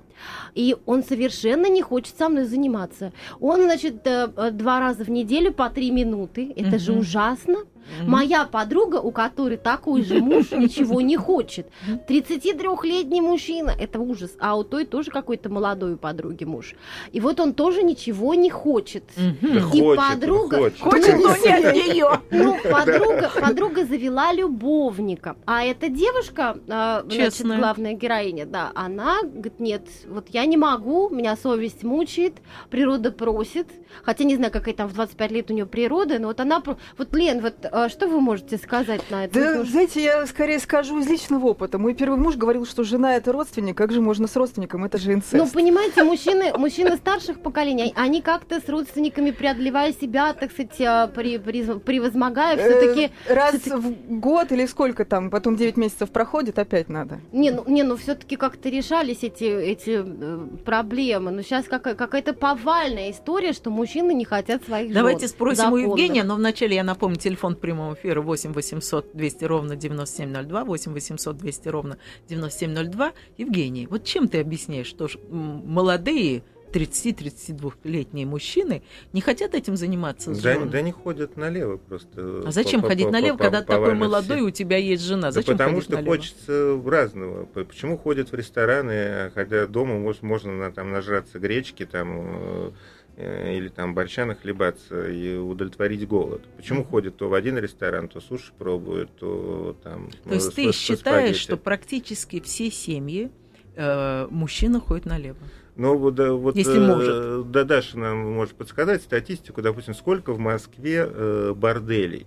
[0.54, 3.12] И он совершенно не хочет со мной заниматься.
[3.40, 6.52] Он, значит, э, э, два раза в неделю по три минуты.
[6.56, 7.58] Это же ужасно.
[7.86, 8.08] Mm-hmm.
[8.08, 11.68] Моя подруга, у которой такой же муж, ничего не хочет.
[12.08, 14.36] 33-летний мужчина, это ужас.
[14.38, 16.74] А у той тоже какой-то молодой у подруги муж.
[17.12, 19.04] И вот он тоже ничего не хочет.
[19.16, 19.56] Mm-hmm.
[19.56, 20.56] И хочет, подруга...
[20.56, 22.20] Хочет, хочет но нет ее.
[22.30, 25.36] Ну, подруга, подруга завела любовника.
[25.46, 31.08] А эта девушка, а, значит, главная героиня, да, она говорит, нет, вот я не могу,
[31.08, 32.34] меня совесть мучает,
[32.70, 33.68] природа просит.
[34.02, 36.62] Хотя не знаю, какая там в 25 лет у нее природа, но вот она...
[36.98, 37.54] Вот, Лен, вот
[37.88, 39.34] что вы можете сказать на это?
[39.34, 41.78] Да, знаете, я скорее скажу из личного опыта.
[41.78, 43.76] Мой первый муж говорил, что жена это родственник.
[43.76, 44.84] Как же можно с родственником?
[44.84, 45.34] Это же инцест.
[45.34, 51.06] Ну, понимаете, мужчины, мужчины старших поколений, они как-то с родственниками, преодолевая себя, так сказать, а,
[51.08, 53.10] при, при, превозмогая, все-таки...
[53.28, 57.20] Э, раз в год или сколько там, потом 9 месяцев проходит, опять надо.
[57.32, 61.30] Не, ну, не, ну все-таки как-то решались эти, эти э, проблемы.
[61.30, 65.88] Но сейчас какая- какая-то повальная история, что мужчины не хотят своих Давайте жен, спросим законных.
[65.88, 70.92] у Евгения, но вначале я напомню телефон прямого эфира 8 800 200 ровно 9702, 8
[70.92, 71.98] 800 200 ровно
[72.28, 73.12] 9702.
[73.38, 80.80] Евгений, вот чем ты объясняешь, что молодые 30-32-летние мужчины не хотят этим заниматься да, да
[80.80, 82.42] не ходят налево просто.
[82.46, 85.32] А зачем по, ходить по, налево, по, когда по, такой молодой, у тебя есть жена?
[85.32, 86.10] Зачем да потому что налево?
[86.14, 87.46] хочется разного.
[87.46, 92.72] Почему ходят в рестораны, хотя дома может, можно там нажраться гречки, там э, Э,
[93.16, 96.42] или там борща нахлебаться и удовлетворить голод.
[96.56, 100.10] Почему ходят то в один ресторан, то суши пробуют, то там...
[100.24, 103.30] То есть ты считаешь, что практически все семьи
[103.74, 105.38] э, мужчина ходит налево?
[105.76, 107.50] Ну, вот, вот Если э, может.
[107.50, 112.26] Да, Даша нам может подсказать статистику, допустим, сколько в Москве э, борделей.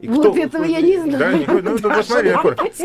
[0.00, 1.18] И вот кто, этого я не знаю.
[1.18, 2.32] Да, не, ну, ну, посмотри,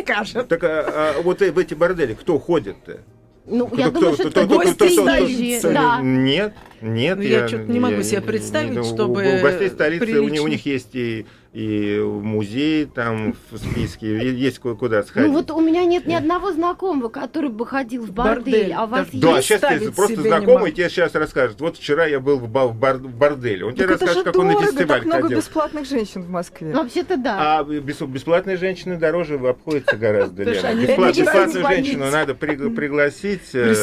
[0.02, 0.48] скажет.
[0.48, 3.02] Так, а, а, вот в эти бордели кто ходит-то?
[3.46, 6.00] Ну, я думаю, что это гости да.
[6.02, 7.18] Нет, нет.
[7.18, 9.40] Ну, я, что-то не могу себе представить, чтобы...
[9.40, 15.30] У гостей столицы у них есть и и музей там в списке, есть куда сходить.
[15.30, 18.74] Ну вот у меня нет ни одного знакомого, который бы ходил в бордель, бордель.
[18.74, 19.52] а у вас да, есть?
[19.62, 21.62] Да, сейчас просто знакомый тебе сейчас расскажет.
[21.62, 24.62] Вот вчера я был в, бар, в борделе, он так тебе расскажет, как дорого, он
[24.62, 25.38] на фестиваль так много ходил.
[25.38, 26.74] бесплатных женщин в Москве.
[26.74, 27.60] Вообще-то да.
[27.60, 30.74] А бесплатные женщины дороже обходятся гораздо, Лена.
[30.74, 33.74] Бесплатную женщину надо пригласить э,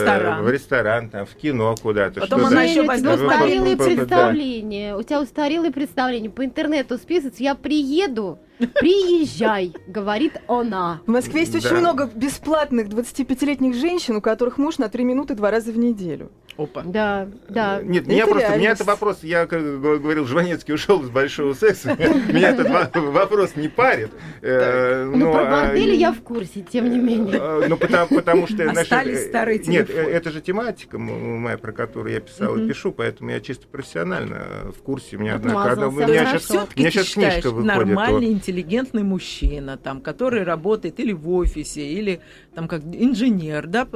[0.43, 2.21] в ресторан, там, в кино куда-то.
[2.21, 4.97] Потом она еще возьмет устарелые представления.
[4.97, 6.31] У тебя устарелые представления.
[6.31, 7.43] По интернету списываются.
[7.45, 11.01] Я приеду, приезжай, говорит она.
[11.07, 11.59] В Москве есть да.
[11.59, 16.31] очень много бесплатных 25-летних женщин, у которых муж на 3 минуты два раза в неделю.
[16.57, 16.83] Опа.
[16.85, 17.81] Да, да.
[17.83, 21.97] Нет, это меня просто, меня это вопрос, я, как говорил, Жванецкий ушел из большого секса,
[21.99, 24.11] меня этот вопрос не парит.
[24.43, 27.39] Э, ну, про а, бордели я в курсе, тем не менее.
[27.41, 28.71] Э, ну, потому что...
[28.71, 33.31] Остались старые Нет, э, это же тематика моя, про которую я писал и пишу, поэтому
[33.31, 35.17] я чисто профессионально в курсе.
[35.17, 37.67] У меня сейчас книжка выходит.
[37.67, 42.21] Нормальный, интеллигентный мужчина, там, который работает или в офисе, или
[42.55, 43.87] там как инженер, да,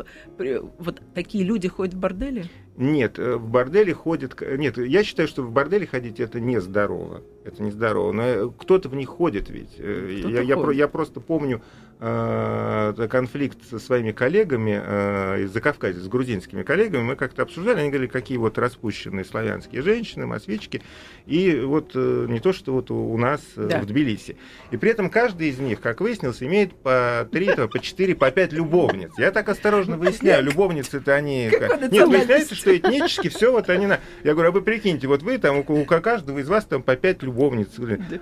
[0.79, 2.47] вот такие люди ходят в бордели?
[2.77, 4.41] Нет, э, в борделе ходит...
[4.41, 7.23] Нет, я считаю, что в борделе ходить это нездорово.
[7.45, 8.13] Это нездорово.
[8.13, 9.77] Но э, кто-то в них ходит ведь.
[9.79, 11.63] Э, я, я, я просто помню
[12.01, 17.03] э, конфликт со своими коллегами э, из Закавказья, с грузинскими коллегами.
[17.03, 20.83] Мы как-то обсуждали, они говорили, какие вот распущенные славянские женщины, москвички.
[21.27, 23.81] И вот э, не то, что вот у нас да.
[23.83, 24.37] в Тбилиси.
[24.73, 28.53] И при этом каждый из них, как выяснилось, имеет по три, по четыре, по пять
[28.53, 29.13] любовниц.
[29.17, 31.51] Я так осторожно выясняю, любовницы-то они...
[31.91, 33.87] Нет, выясняется, что этнически все вот они...
[33.87, 34.01] на.
[34.23, 37.23] Я говорю, а вы прикиньте, вот вы там, у каждого из вас там по пять
[37.23, 37.69] любовниц.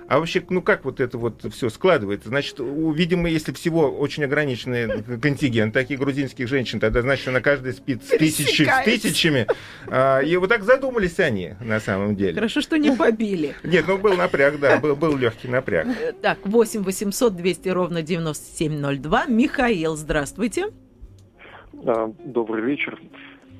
[0.07, 2.29] А вообще, ну как вот это вот все складывается?
[2.29, 8.03] Значит, видимо, если всего очень ограниченный контингент таких грузинских женщин, тогда, значит, на каждой спит
[8.03, 9.47] с, тысячи, с тысячами.
[9.87, 12.35] А, и вот так задумались они на самом деле.
[12.35, 13.55] Хорошо, что не побили.
[13.63, 15.87] Нет, ну был напряг, да, был, был легкий напряг.
[16.21, 19.25] Так, 8 800 200 ровно 9702.
[19.25, 20.12] Михаил, здравствуйте.
[22.23, 22.99] Добрый вечер.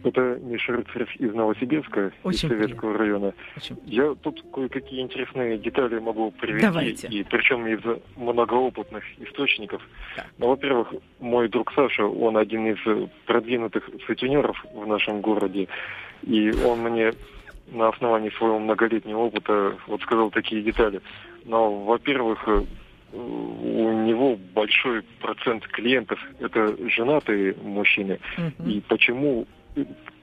[0.04, 2.98] Это Миша Рыцарев из Новосибирска, Очень из Советского приятно.
[3.00, 3.34] района.
[3.56, 3.78] Очень.
[3.86, 7.08] Я тут кое-какие интересные детали могу привести, Давайте.
[7.08, 7.80] и причем из
[8.18, 9.82] многоопытных источников.
[10.18, 10.26] Да.
[10.38, 15.70] Ну, во-первых, мой друг Саша, он один из продвинутых сутенеров в нашем городе,
[16.22, 17.14] и он мне
[17.72, 21.02] на основании своего многолетнего опыта вот сказал такие детали.
[21.46, 22.46] Но, во-первых,
[23.14, 28.20] у него большой процент клиентов это женатые мужчины.
[28.38, 28.70] Угу.
[28.70, 29.46] И почему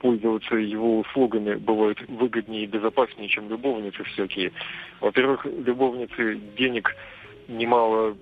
[0.00, 4.52] пользоваться его услугами бывает выгоднее и безопаснее, чем любовницы всякие.
[5.00, 6.94] Во-первых, любовницы денег
[7.48, 8.16] немало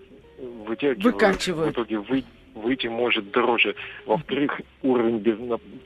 [0.66, 1.04] вытягивают.
[1.04, 1.70] Выкачивают.
[1.70, 2.24] В итоге вы,
[2.58, 3.74] выйти может дороже.
[4.06, 5.38] Во-вторых, уровень без,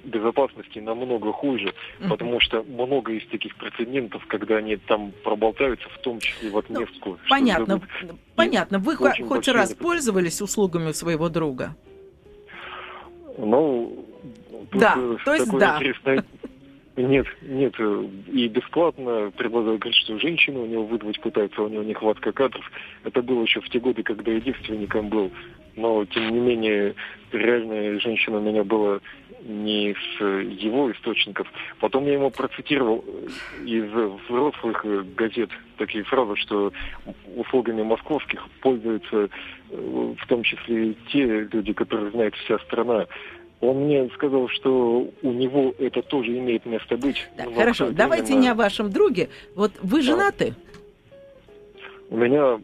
[0.04, 1.72] безопасности намного хуже,
[2.08, 7.10] потому что много из таких прецедентов, когда они там проболтаются, в том числе в отместку.
[7.10, 7.80] Ну, понятно,
[8.36, 8.78] понятно.
[8.78, 11.74] Вы хоть раз пользовались услугами своего друга?
[13.38, 14.06] Ну,
[14.72, 15.76] да, э, то есть да.
[15.76, 16.24] Интересное...
[16.96, 21.82] Нет, нет, э, и бесплатно предлагают, говорит, что женщину у него выдавать пытаются, у него
[21.82, 22.70] нехватка кадров.
[23.04, 25.30] Это было еще в те годы, когда я девственником был.
[25.76, 26.94] Но, тем не менее,
[27.32, 29.00] реальная женщина у меня была
[29.44, 31.48] не с его источников.
[31.80, 33.04] Потом я ему процитировал
[33.64, 33.84] из
[34.28, 34.84] взрослых
[35.16, 36.72] газет такие фразы, что
[37.36, 39.28] услугами московских пользуются
[39.70, 43.06] э, в том числе и те люди, которые знают вся страна.
[43.60, 47.28] Он мне сказал, что у него это тоже имеет место быть.
[47.36, 49.28] Да, хорошо, давайте не о вашем друге.
[49.54, 50.02] Вот вы да.
[50.02, 50.54] женаты?
[52.10, 52.60] У меня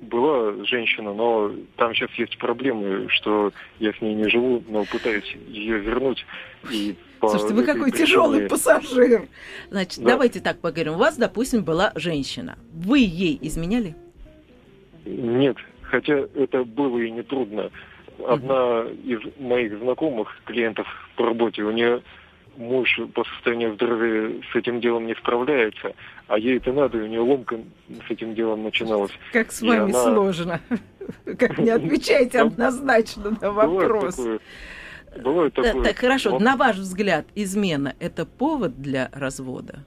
[0.00, 5.36] была женщина, но там сейчас есть проблемы, что я с ней не живу, но пытаюсь
[5.48, 6.24] ее вернуть.
[6.70, 8.06] И Слушайте, вы какой причине...
[8.06, 9.28] тяжелый пассажир.
[9.70, 10.10] Значит, да.
[10.10, 10.94] давайте так поговорим.
[10.94, 12.58] У вас, допустим, была женщина.
[12.72, 13.96] Вы ей изменяли?
[15.04, 17.70] Нет, хотя это было и нетрудно
[18.26, 22.02] одна из моих знакомых клиентов по работе, у нее
[22.56, 25.94] муж по состоянию здоровья с этим делом не справляется,
[26.28, 27.58] а ей это надо, и у нее ломка
[28.06, 29.10] с этим делом начиналась.
[29.32, 30.04] Как с вами она...
[30.04, 30.60] сложно.
[31.24, 34.20] Как не отвечаете однозначно на вопрос.
[35.22, 35.82] Бывает такое.
[35.82, 39.84] Так, хорошо, на ваш взгляд, измена– это повод для развода?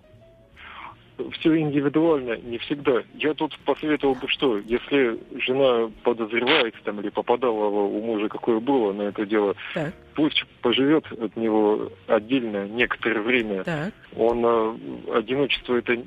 [1.29, 3.03] все индивидуально, не всегда.
[3.15, 8.93] Я тут посоветовал бы что, если жена подозревает там или попадала у мужа, какое было
[8.93, 9.93] на это дело, так.
[10.15, 13.63] пусть поживет от него отдельно некоторое время.
[13.63, 13.93] Так.
[14.15, 16.01] Он э, одиночество это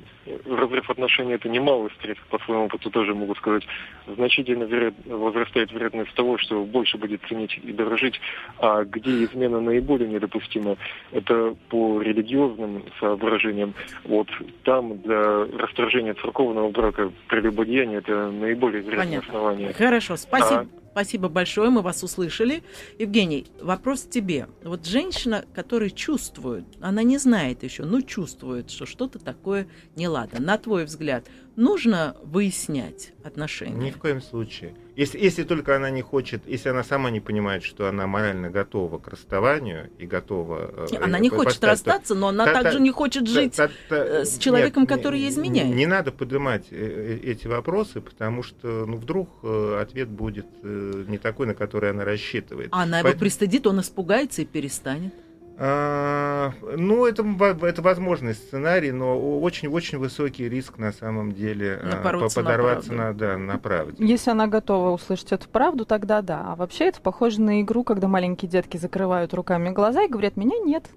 [0.45, 3.63] разрыв отношений это немалый стресс, по своему опыту тоже могу сказать.
[4.07, 4.93] Значительно веро...
[5.05, 8.19] возрастает вероятность того, что больше будет ценить и дорожить.
[8.59, 10.77] А где измена наиболее недопустима,
[11.11, 13.73] это по религиозным соображениям.
[14.03, 14.27] Вот
[14.63, 19.33] там для расторжения церковного брака прелюбодеяние это наиболее вероятное Понятно.
[19.33, 19.73] основание.
[19.73, 20.61] Хорошо, спасибо.
[20.61, 22.63] А Спасибо большое, мы вас услышали.
[22.97, 24.47] Евгений, вопрос тебе.
[24.63, 30.39] Вот женщина, которая чувствует, она не знает еще, но чувствует, что что-то такое неладно.
[30.39, 33.75] На твой взгляд, нужно выяснять отношения?
[33.75, 34.75] Ни в коем случае.
[34.95, 38.97] Если, если только она не хочет, если она сама не понимает, что она морально готова
[38.97, 40.87] к расставанию и готова...
[40.91, 43.95] Э, она не хочет расстаться, но она та, также та, не хочет жить та, та,
[43.95, 45.67] э, с человеком, нет, который ей изменяет.
[45.67, 51.47] Не, не надо поднимать э, эти вопросы, потому что ну, вдруг ответ будет не такой,
[51.47, 52.69] на который она рассчитывает.
[52.71, 53.09] А она Поэтому...
[53.09, 55.13] его пристыдит, он испугается и перестанет.
[55.57, 57.23] А, ну, это,
[57.61, 63.13] это возможный сценарий, но очень-очень высокий риск на самом деле а, Напороться подорваться на, на,
[63.13, 64.05] да, на правде.
[64.05, 66.43] Если она готова услышать эту правду, тогда да.
[66.47, 70.57] А вообще это похоже на игру, когда маленькие детки закрывают руками глаза и говорят, меня
[70.59, 70.89] нет.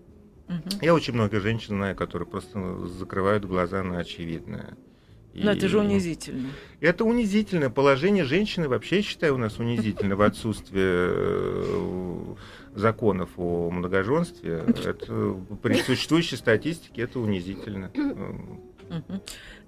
[0.49, 0.79] Угу.
[0.83, 4.77] Я очень много женщин знаю, которые просто закрывают глаза на очевидное.
[5.35, 6.49] Но это же унизительно.
[6.81, 12.35] Это унизительное положение женщины вообще, считаю, у нас унизительно в отсутствии э,
[12.75, 14.65] законов о многоженстве.
[14.85, 17.91] Это при существующей статистике это унизительно.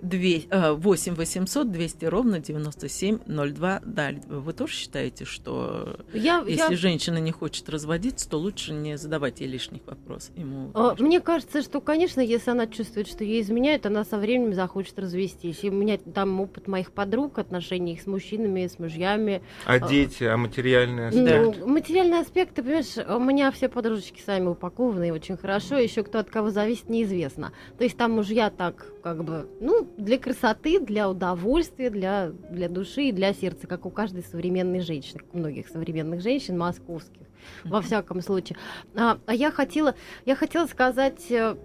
[0.03, 3.81] 8 800 200 ровно 9702.
[3.85, 6.77] Да, вы тоже считаете, что я, если я...
[6.77, 10.37] женщина не хочет разводиться, то лучше не задавать ей лишних вопросов?
[10.37, 14.55] Ему а, Мне кажется, что, конечно, если она чувствует, что ей изменяют, она со временем
[14.55, 15.65] захочет развестись.
[15.65, 19.43] И у меня там опыт моих подруг, отношений с мужчинами, с мужьями.
[19.67, 21.59] А, дети, а материальный аспект?
[21.59, 25.77] Ну, материальный аспект, ты понимаешь, у меня все подружечки сами упакованы очень хорошо.
[25.77, 27.53] Еще кто от кого зависит, неизвестно.
[27.79, 33.05] То есть там мужья так, как бы, ну, для красоты, для удовольствия, для, для души
[33.05, 37.27] и для сердца, как у каждой современной женщины, у многих современных женщин московских,
[37.65, 38.59] во всяком случае.
[38.95, 39.95] А, а я хотела,
[40.27, 41.57] я хотела сказать э,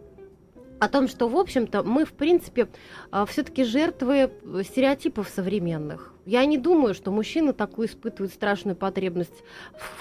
[0.80, 2.70] о том, что, в общем-то, мы, в принципе,
[3.12, 4.32] а, все-таки жертвы
[4.64, 6.15] стереотипов современных.
[6.26, 9.44] Я не думаю, что мужчины такую испытывают страшную потребность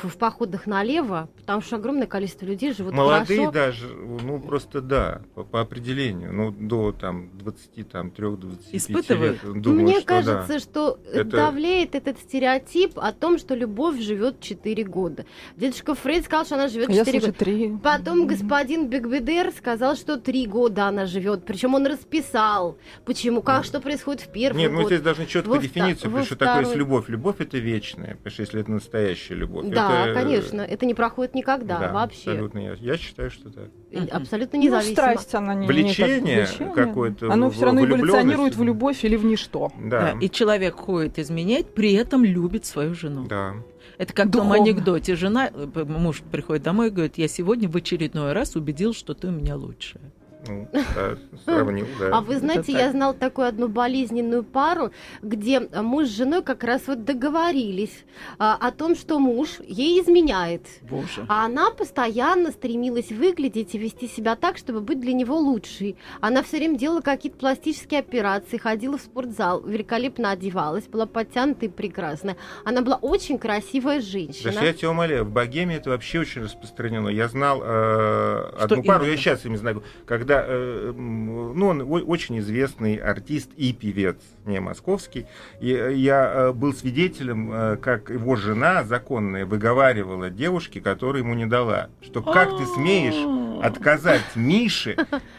[0.03, 3.53] в, в походах налево, потому что огромное количество людей живут Молодые хорошо.
[3.53, 9.43] даже, ну просто да, по, по определению, ну до там 23, там 25 Испытывают?
[9.43, 9.61] лет.
[9.61, 10.59] Думаю, Мне что кажется, да.
[10.59, 11.25] что это...
[11.31, 15.27] давлеет этот стереотип о том, что любовь живет 4 года.
[15.57, 17.33] Дедушка Фрейд сказал, что она живет 4 года.
[17.33, 17.79] 3.
[17.83, 18.27] Потом mm-hmm.
[18.27, 21.45] господин Бигбедер сказал, что 3 года она живет.
[21.45, 24.79] Причем он расписал, почему, как, что происходит в первый Нет, год.
[24.79, 26.55] Нет, мы здесь должны четко дефиницию потому что второй...
[26.55, 27.09] такое есть любовь.
[27.09, 29.67] Любовь это вечная, потому что если это настоящая любовь.
[29.69, 30.21] Да, это...
[30.21, 32.31] конечно, это не проходит никогда да, вообще.
[32.31, 33.69] Абсолютно, я, я считаю, что так.
[34.11, 34.91] Абсолютно независимо.
[34.91, 37.33] Ну, страсть она не Влечение, какое-то.
[37.33, 39.73] Оно все равно эволюционирует в любовь или в ничто.
[39.79, 40.15] Да.
[40.15, 40.19] да.
[40.21, 43.27] И человек ходит изменять, при этом любит свою жену.
[43.27, 43.55] Да.
[43.99, 44.55] Это как Духовно.
[44.55, 45.15] в том анекдоте.
[45.15, 49.29] Жена, э, муж приходит домой и говорит, я сегодня в очередной раз убедил, что ты
[49.29, 50.03] у меня лучшая.
[50.49, 52.19] Ну, да, сравнил, да.
[52.19, 54.91] А вы знаете, я знал такую одну болезненную пару,
[55.23, 58.05] где муж с женой как раз вот договорились
[58.39, 60.63] а, о том, что муж ей изменяет.
[60.83, 61.25] Боже.
[61.29, 65.97] А она постоянно стремилась выглядеть и вести себя так, чтобы быть для него лучшей.
[66.21, 71.73] Она все время делала какие-то пластические операции, ходила в спортзал, великолепно одевалась, была подтянутая и
[71.73, 72.37] прекрасная.
[72.65, 74.53] Она была очень красивая женщина.
[74.53, 77.09] Да, я тебя умоляю, в Богеме это вообще очень распространено.
[77.09, 82.39] Я знал э, одну пару, я сейчас им знаю, когда когда, э, ну, он очень
[82.41, 85.27] известный артист и певец, не московский,
[85.61, 91.47] и я э, был свидетелем, э, как его жена законная выговаривала девушке, которая ему не
[91.47, 94.97] дала, что как ты смеешь отказать Мише,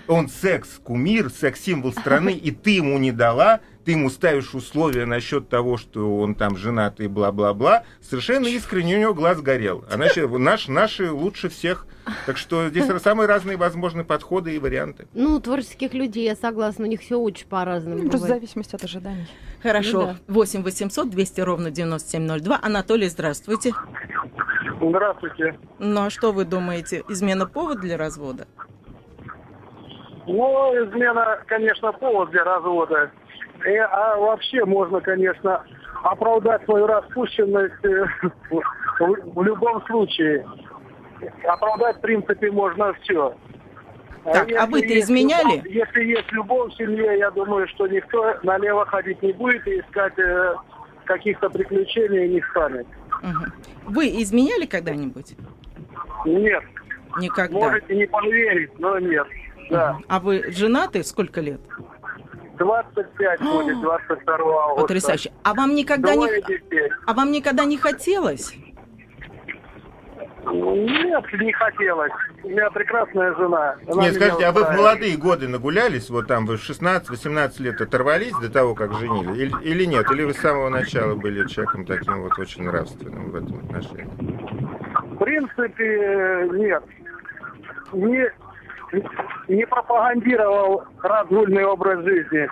[0.08, 5.78] он секс-кумир, секс-символ страны, и ты ему не дала, ты ему ставишь условия насчет того,
[5.78, 9.86] что он там женат и бла-бла-бла, совершенно искренне у него глаз горел.
[9.90, 11.86] А значит, наш, наши лучше всех.
[12.26, 15.08] Так что здесь самые разные возможные подходы и варианты.
[15.14, 18.04] Ну, творческих людей, я согласна, у них все очень по-разному.
[18.04, 19.28] Ну, просто в зависимости от ожиданий.
[19.62, 20.02] Хорошо.
[20.02, 20.34] Ну, да.
[20.34, 22.60] 8 800 200 ровно 9702.
[22.62, 23.74] Анатолий, здравствуйте.
[24.82, 25.58] Здравствуйте.
[25.80, 27.04] Ну, а что вы думаете?
[27.08, 28.48] Измена повод для развода?
[30.28, 33.12] Ну, измена, конечно, повод для развода.
[33.66, 35.64] И, а вообще можно, конечно,
[36.04, 38.06] оправдать свою распущенность э,
[39.00, 40.46] в, в любом случае.
[41.48, 43.36] Оправдать, в принципе, можно все.
[44.26, 45.58] Так, а, а вы-то изменяли?
[45.58, 49.80] Любовь, если есть любовь в семье, я думаю, что никто налево ходить не будет и
[49.80, 50.56] искать э,
[51.06, 52.88] каких-то приключений не станет.
[53.22, 53.92] Угу.
[53.94, 55.36] Вы изменяли когда-нибудь?
[56.26, 56.64] Нет.
[57.20, 57.58] Никогда?
[57.58, 59.28] Можете не поверить, но нет.
[59.70, 60.00] Да.
[60.08, 61.62] А вы женаты сколько лет?
[62.58, 64.82] 25 будет, 22 августа.
[64.82, 65.32] Потрясающе.
[65.44, 66.48] А вам никогда Двое не...
[66.48, 66.90] детей.
[67.06, 68.56] А вам никогда не хотелось?
[70.52, 72.12] Нет, не хотелось.
[72.44, 73.76] У меня прекрасная жена.
[73.88, 77.82] Она Нет, скажите, а вы в молодые годы нагулялись, вот там вы в 16-18 лет
[77.82, 80.10] оторвались до того, как женили, или, или нет?
[80.12, 84.06] Или вы с самого начала были человеком таким вот очень нравственным в этом отношении?
[85.16, 86.84] В принципе, нет.
[87.94, 88.32] Не,
[89.48, 92.50] не пропагандировал разгульный образ жизни.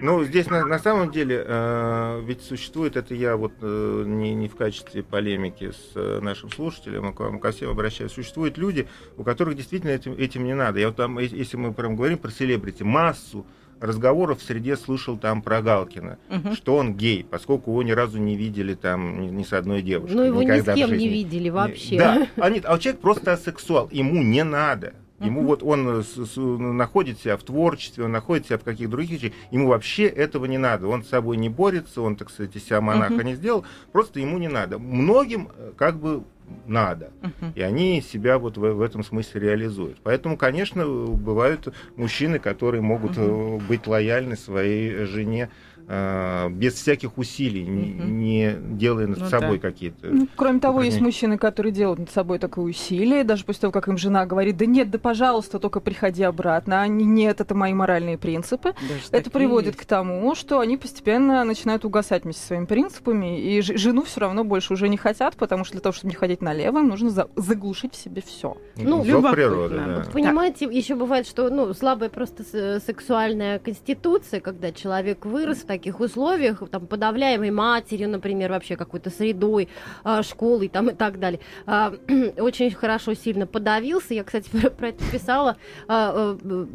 [0.00, 4.48] Ну, здесь на, на самом деле э, ведь существует, это я вот э, не, не
[4.48, 8.88] в качестве полемики с э, нашим слушателем, а к вам ко всем обращаюсь, существуют люди,
[9.18, 10.80] у которых действительно этим, этим не надо.
[10.80, 13.44] Я вот там, э- если мы прям говорим про селебрити, массу
[13.80, 16.54] разговоров в среде слышал там про Галкина, Мгм.
[16.54, 20.14] что он гей, поскольку его ни разу не видели там ни, с одной девушкой.
[20.16, 21.98] Ну, его ни с никогда кем не видели вообще.
[21.98, 24.94] Да, а, нет, а человек просто асексуал, ему не надо.
[25.18, 29.10] Ему вот он с- с- находит себя в творчестве, он находит себя в каких-то других
[29.22, 30.86] вещах, ему вообще этого не надо.
[30.88, 33.26] Он с собой не борется, он, так сказать, из себя монаха Мгм.
[33.26, 34.78] не сделал, просто ему не надо.
[34.78, 36.22] Многим э, как бы
[36.66, 37.10] надо.
[37.20, 37.52] Мгм.
[37.54, 39.98] И они себя вот в, в этом смысле реализуют.
[40.02, 45.50] Поэтому, конечно, бывают мужчины, которые могут э, быть лояльны своей жене
[45.90, 49.68] без всяких усилий, не, не делая над Ну собой да.
[49.68, 50.06] какие-то...
[50.06, 53.88] Ну, кроме того, есть мужчины, которые делают над собой такое усилие, даже после того, как
[53.88, 56.80] им жена говорит, да нет, да пожалуйста, только приходи обратно.
[56.82, 58.68] Они, нет, это мои моральные принципы.
[58.70, 59.78] это такие приводит есть.
[59.80, 64.20] к тому, что они постепенно начинают угасать вместе со своими принципами, и ж- жену все
[64.20, 67.10] равно больше уже не хотят, потому что для того, чтобы не ходить налево, им нужно
[67.10, 68.56] за- заглушить в себе все.
[68.76, 69.32] Ну, Зов любопытно.
[69.32, 69.96] природы, да.
[70.04, 75.66] Вот понимаете, еще бывает, что ну, слабая просто с- сексуальная конституция, когда человек вырос в
[75.80, 79.68] таких условиях, там, подавляемой матерью, например, вообще какой-то средой,
[80.04, 81.94] а, школой там, и так далее, а,
[82.38, 84.14] очень хорошо, сильно подавился.
[84.14, 85.56] Я, кстати, про, это писала.
[85.88, 86.66] а, э,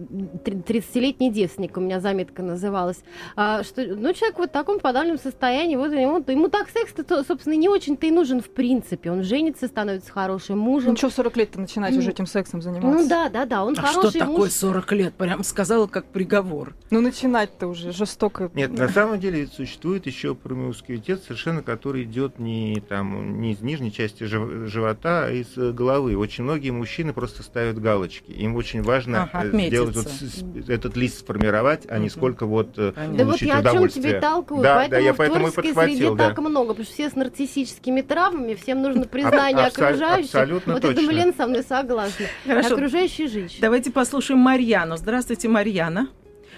[0.46, 3.04] 30-летний девственник у меня заметка называлась.
[3.36, 7.70] Что, ну, человек вот в таком подавленном состоянии, вот ему, ему так секс-то, собственно, не
[7.70, 9.12] очень-то и нужен в принципе.
[9.12, 10.92] Он женится, становится хорошим мужем.
[10.92, 13.04] Ну что, в 40 лет-то начинать Ну, уже этим сексом заниматься?
[13.04, 14.52] Ну да, да, да, он А хороший что такое муж.
[14.52, 15.14] 40 лет?
[15.14, 16.74] Прям сказала как приговор.
[16.90, 18.50] Ну начинать-то уже жестоко.
[18.54, 23.92] Нет, на самом деле существует еще промискуитет совершенно, который идет не там не из нижней
[23.92, 26.16] части жив- живота, а из э, головы.
[26.18, 28.32] Очень многие мужчины просто ставят галочки.
[28.32, 32.94] Им очень важно Ага, э, сделать вот этот лист сформировать, а не сколько вот э,
[32.96, 35.68] Да вот я о чем тебе толкую, Да, поэтому да, я в поэтому и творческой
[35.74, 36.30] подхватил, среде да.
[36.30, 40.26] так много, потому что все с нарциссическими травмами, всем нужно признание абсо- окружающих.
[40.36, 41.20] абсолютно вот я думаю, точно.
[41.20, 42.26] Лена со мной согласна.
[42.46, 42.74] Хорошо.
[42.76, 43.62] Окружающие женщины.
[43.62, 44.98] Давайте послушаем Марьяну.
[44.98, 46.08] Здравствуйте, Марьяна.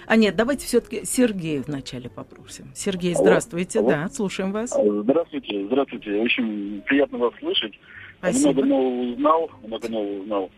[0.08, 2.72] А нет, давайте все-таки Сергея вначале попросим.
[2.74, 3.90] Сергей, здравствуйте, алло.
[3.90, 4.70] да, слушаем вас.
[4.70, 6.12] Здравствуйте, здравствуйте.
[6.16, 7.74] Очень приятно вас слышать.
[8.18, 8.52] Спасибо.
[8.52, 10.50] Много нового узнал, много нового узнал.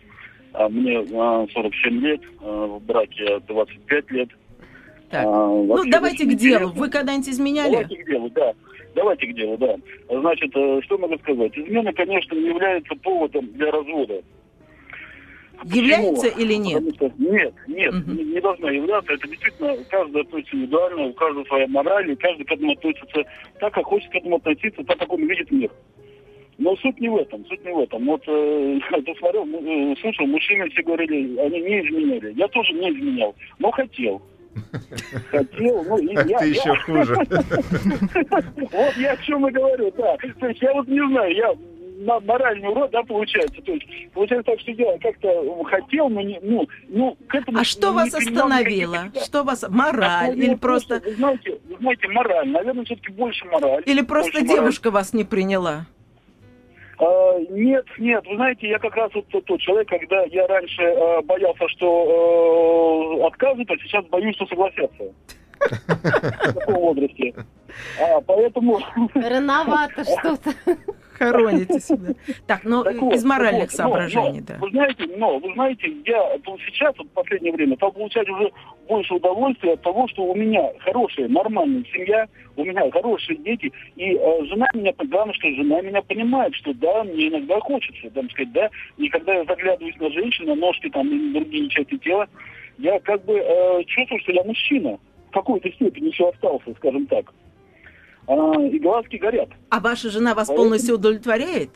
[0.52, 4.28] А мне а, 47 лет, а, в браке 25 лет.
[5.10, 5.26] Так.
[5.26, 6.66] А, Ну, давайте к делу.
[6.66, 6.80] интересно.
[6.80, 7.70] Вы когда-нибудь изменяли?
[7.72, 8.52] Давайте к делу, да.
[8.94, 9.74] Давайте к делу, да.
[10.08, 11.58] Значит, э, что могу сказать?
[11.58, 14.22] Измена, конечно, не является поводом для развода.
[15.64, 16.40] Является Почему?
[16.40, 16.84] или нет?
[16.84, 19.12] Потому что нет, нет, не, не должна являться.
[19.12, 23.24] Это действительно каждый относится индивидуально, у каждого своя мораль, и каждый к этому относится
[23.58, 25.70] так, как хочет к этому относиться, так, как он видит мир.
[26.58, 28.04] Но суть не в этом, суть не в этом.
[28.04, 32.34] Вот э, я посмотрел, э, слушал, мужчины все говорили, они не изменяли.
[32.36, 34.22] Я тоже не изменял, но хотел.
[35.30, 36.24] Хотел, ну, и я...
[36.24, 37.14] Ты я- еще хуже.
[38.72, 40.16] Вот я о чем и говорю, да.
[40.40, 41.54] То есть я вот не знаю, я
[42.00, 43.60] моральный урод, да, получается.
[43.62, 47.58] То есть получается так, что я как-то хотел, но не, ну, ну, к этому...
[47.58, 49.10] А что вас остановило?
[49.24, 49.64] Что вас...
[49.68, 50.36] Мораль?
[50.36, 51.00] Ну, Или просто...
[51.04, 52.48] Вы знаете, вы знаете, мораль.
[52.48, 53.82] Наверное, все-таки больше мораль.
[53.86, 54.60] Или просто Больше мораль.
[54.60, 55.86] девушка вас не приняла?
[56.98, 60.82] А, нет, нет, вы знаете, я как раз вот тот, тот человек, когда я раньше
[60.82, 65.04] э, боялся, что э, откажут, а сейчас боюсь, что согласятся.
[65.86, 67.34] В таком возрасте.
[68.00, 68.80] А, поэтому...
[69.14, 70.50] Рановато что-то.
[71.20, 72.14] Хороните себя.
[72.46, 74.56] Так, ну, вот, из моральных вот, соображений, но, да.
[74.58, 78.50] Вы знаете, но, вы знаете, я сейчас, вот в последнее время, стал получать уже
[78.88, 84.14] больше удовольствия от того, что у меня хорошая, нормальная семья, у меня хорошие дети, и
[84.14, 88.52] э, жена меня, главное, что жена меня понимает, что да, мне иногда хочется, там сказать,
[88.52, 92.26] да, и когда я заглядываюсь на женщину, ножки там и другие части тела,
[92.78, 94.98] я как бы э, чувствую, что я мужчина,
[95.28, 97.32] в какой-то степени еще остался, скажем так.
[98.26, 99.48] А, и глазки горят.
[99.70, 101.70] А ваша жена вас Поэтому- полностью удовлетворяет?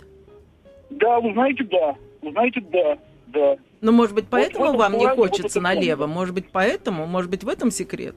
[0.90, 1.96] Да, вы знаете, да.
[2.22, 3.56] Вы знаете, да, да.
[3.80, 6.06] Ну, может быть, поэтому вот вам не хочется налево?
[6.06, 7.06] Может быть, поэтому?
[7.06, 8.14] Может быть, в этом секрет?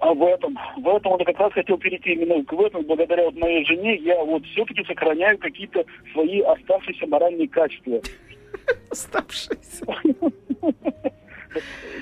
[0.00, 2.84] А в этом, в этом он как раз хотел перейти именно к этому.
[2.84, 8.00] Благодаря вот моей жене я вот все-таки сохраняю какие-то свои оставшиеся моральные качества.
[8.90, 9.84] Оставшиеся.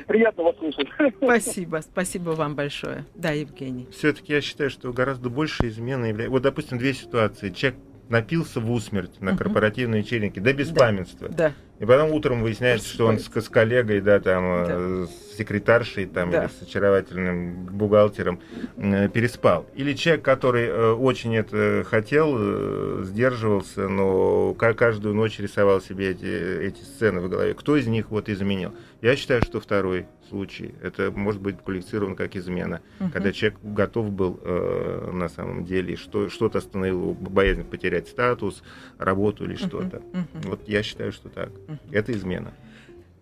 [0.06, 0.88] Приятно вас слышать.
[1.16, 3.04] Спасибо, спасибо вам большое.
[3.14, 3.88] Да, Евгений.
[3.90, 6.30] Все-таки я считаю, что гораздо больше измены является...
[6.30, 7.50] Вот, допустим, две ситуации.
[7.50, 11.28] Человек напился в усмерть на корпоративной вечеринке до беспамятства.
[11.28, 11.52] Да.
[11.78, 14.66] И потом утром выясняется, что он с, с коллегой, да, там, да.
[14.68, 16.44] Э, с секретаршей там, да.
[16.44, 18.40] или с очаровательным бухгалтером
[18.76, 19.66] э, переспал.
[19.74, 26.26] Или человек, который э, очень это хотел, э, сдерживался, но каждую ночь рисовал себе эти,
[26.66, 27.54] эти сцены в голове.
[27.54, 28.74] Кто из них вот изменил?
[29.00, 30.74] Я считаю, что второй случай.
[30.82, 32.80] Это может быть квалифицирован как измена.
[33.00, 33.10] Угу.
[33.10, 38.62] Когда человек готов был э, на самом деле, что, что-то остановило боязнь потерять статус,
[38.98, 39.98] работу или что-то.
[39.98, 40.48] Угу.
[40.48, 41.50] Вот я считаю, что так.
[41.68, 41.78] Угу.
[41.92, 42.52] Это измена.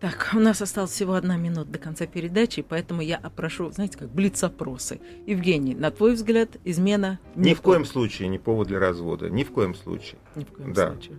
[0.00, 4.10] Так, у нас осталось всего одна минута до конца передачи, поэтому я опрошу, знаете, как
[4.10, 5.00] блиц-опросы.
[5.26, 7.18] Евгений, на твой взгляд, измена...
[7.34, 9.30] Ни в коем случае не повод для развода.
[9.30, 10.18] Ни в коем случае.
[10.34, 10.92] Ни в коем да.
[10.92, 11.16] случае.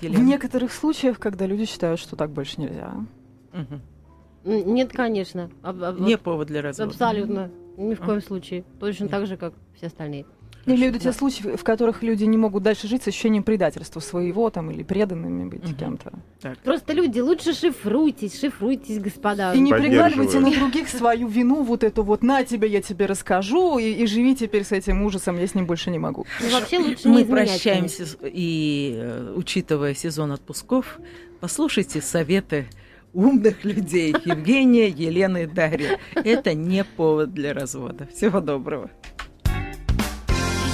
[0.00, 0.20] Елена?
[0.20, 2.92] В некоторых случаях, когда люди считают, что так больше нельзя.
[3.52, 3.80] Угу.
[4.46, 5.50] Нет, конечно.
[5.62, 6.90] Об, Не повод для развода.
[6.90, 7.50] Абсолютно.
[7.76, 8.64] Ни в коем случае.
[8.80, 10.26] Точно так же, как все остальные.
[10.66, 13.44] Я имею в виду те случаи, в которых люди не могут дальше жить с ощущением
[13.44, 15.74] предательства своего там или преданными быть угу.
[15.74, 16.12] кем-то.
[16.40, 16.58] Так.
[16.58, 19.54] Просто люди, лучше шифруйтесь, шифруйтесь, господа.
[19.54, 23.78] И не прикладывайте на других свою вину, вот эту вот «на тебе, я тебе расскажу»,
[23.78, 26.26] и, и живи теперь с этим ужасом, я с ним больше не могу.
[26.40, 30.98] Ну, вообще лучше Мы не прощаемся, и, э, учитывая сезон отпусков,
[31.40, 32.66] послушайте советы
[33.16, 35.98] умных людей Евгения, Елены и Дарья.
[36.14, 38.06] Это не повод для развода.
[38.14, 38.90] Всего доброго.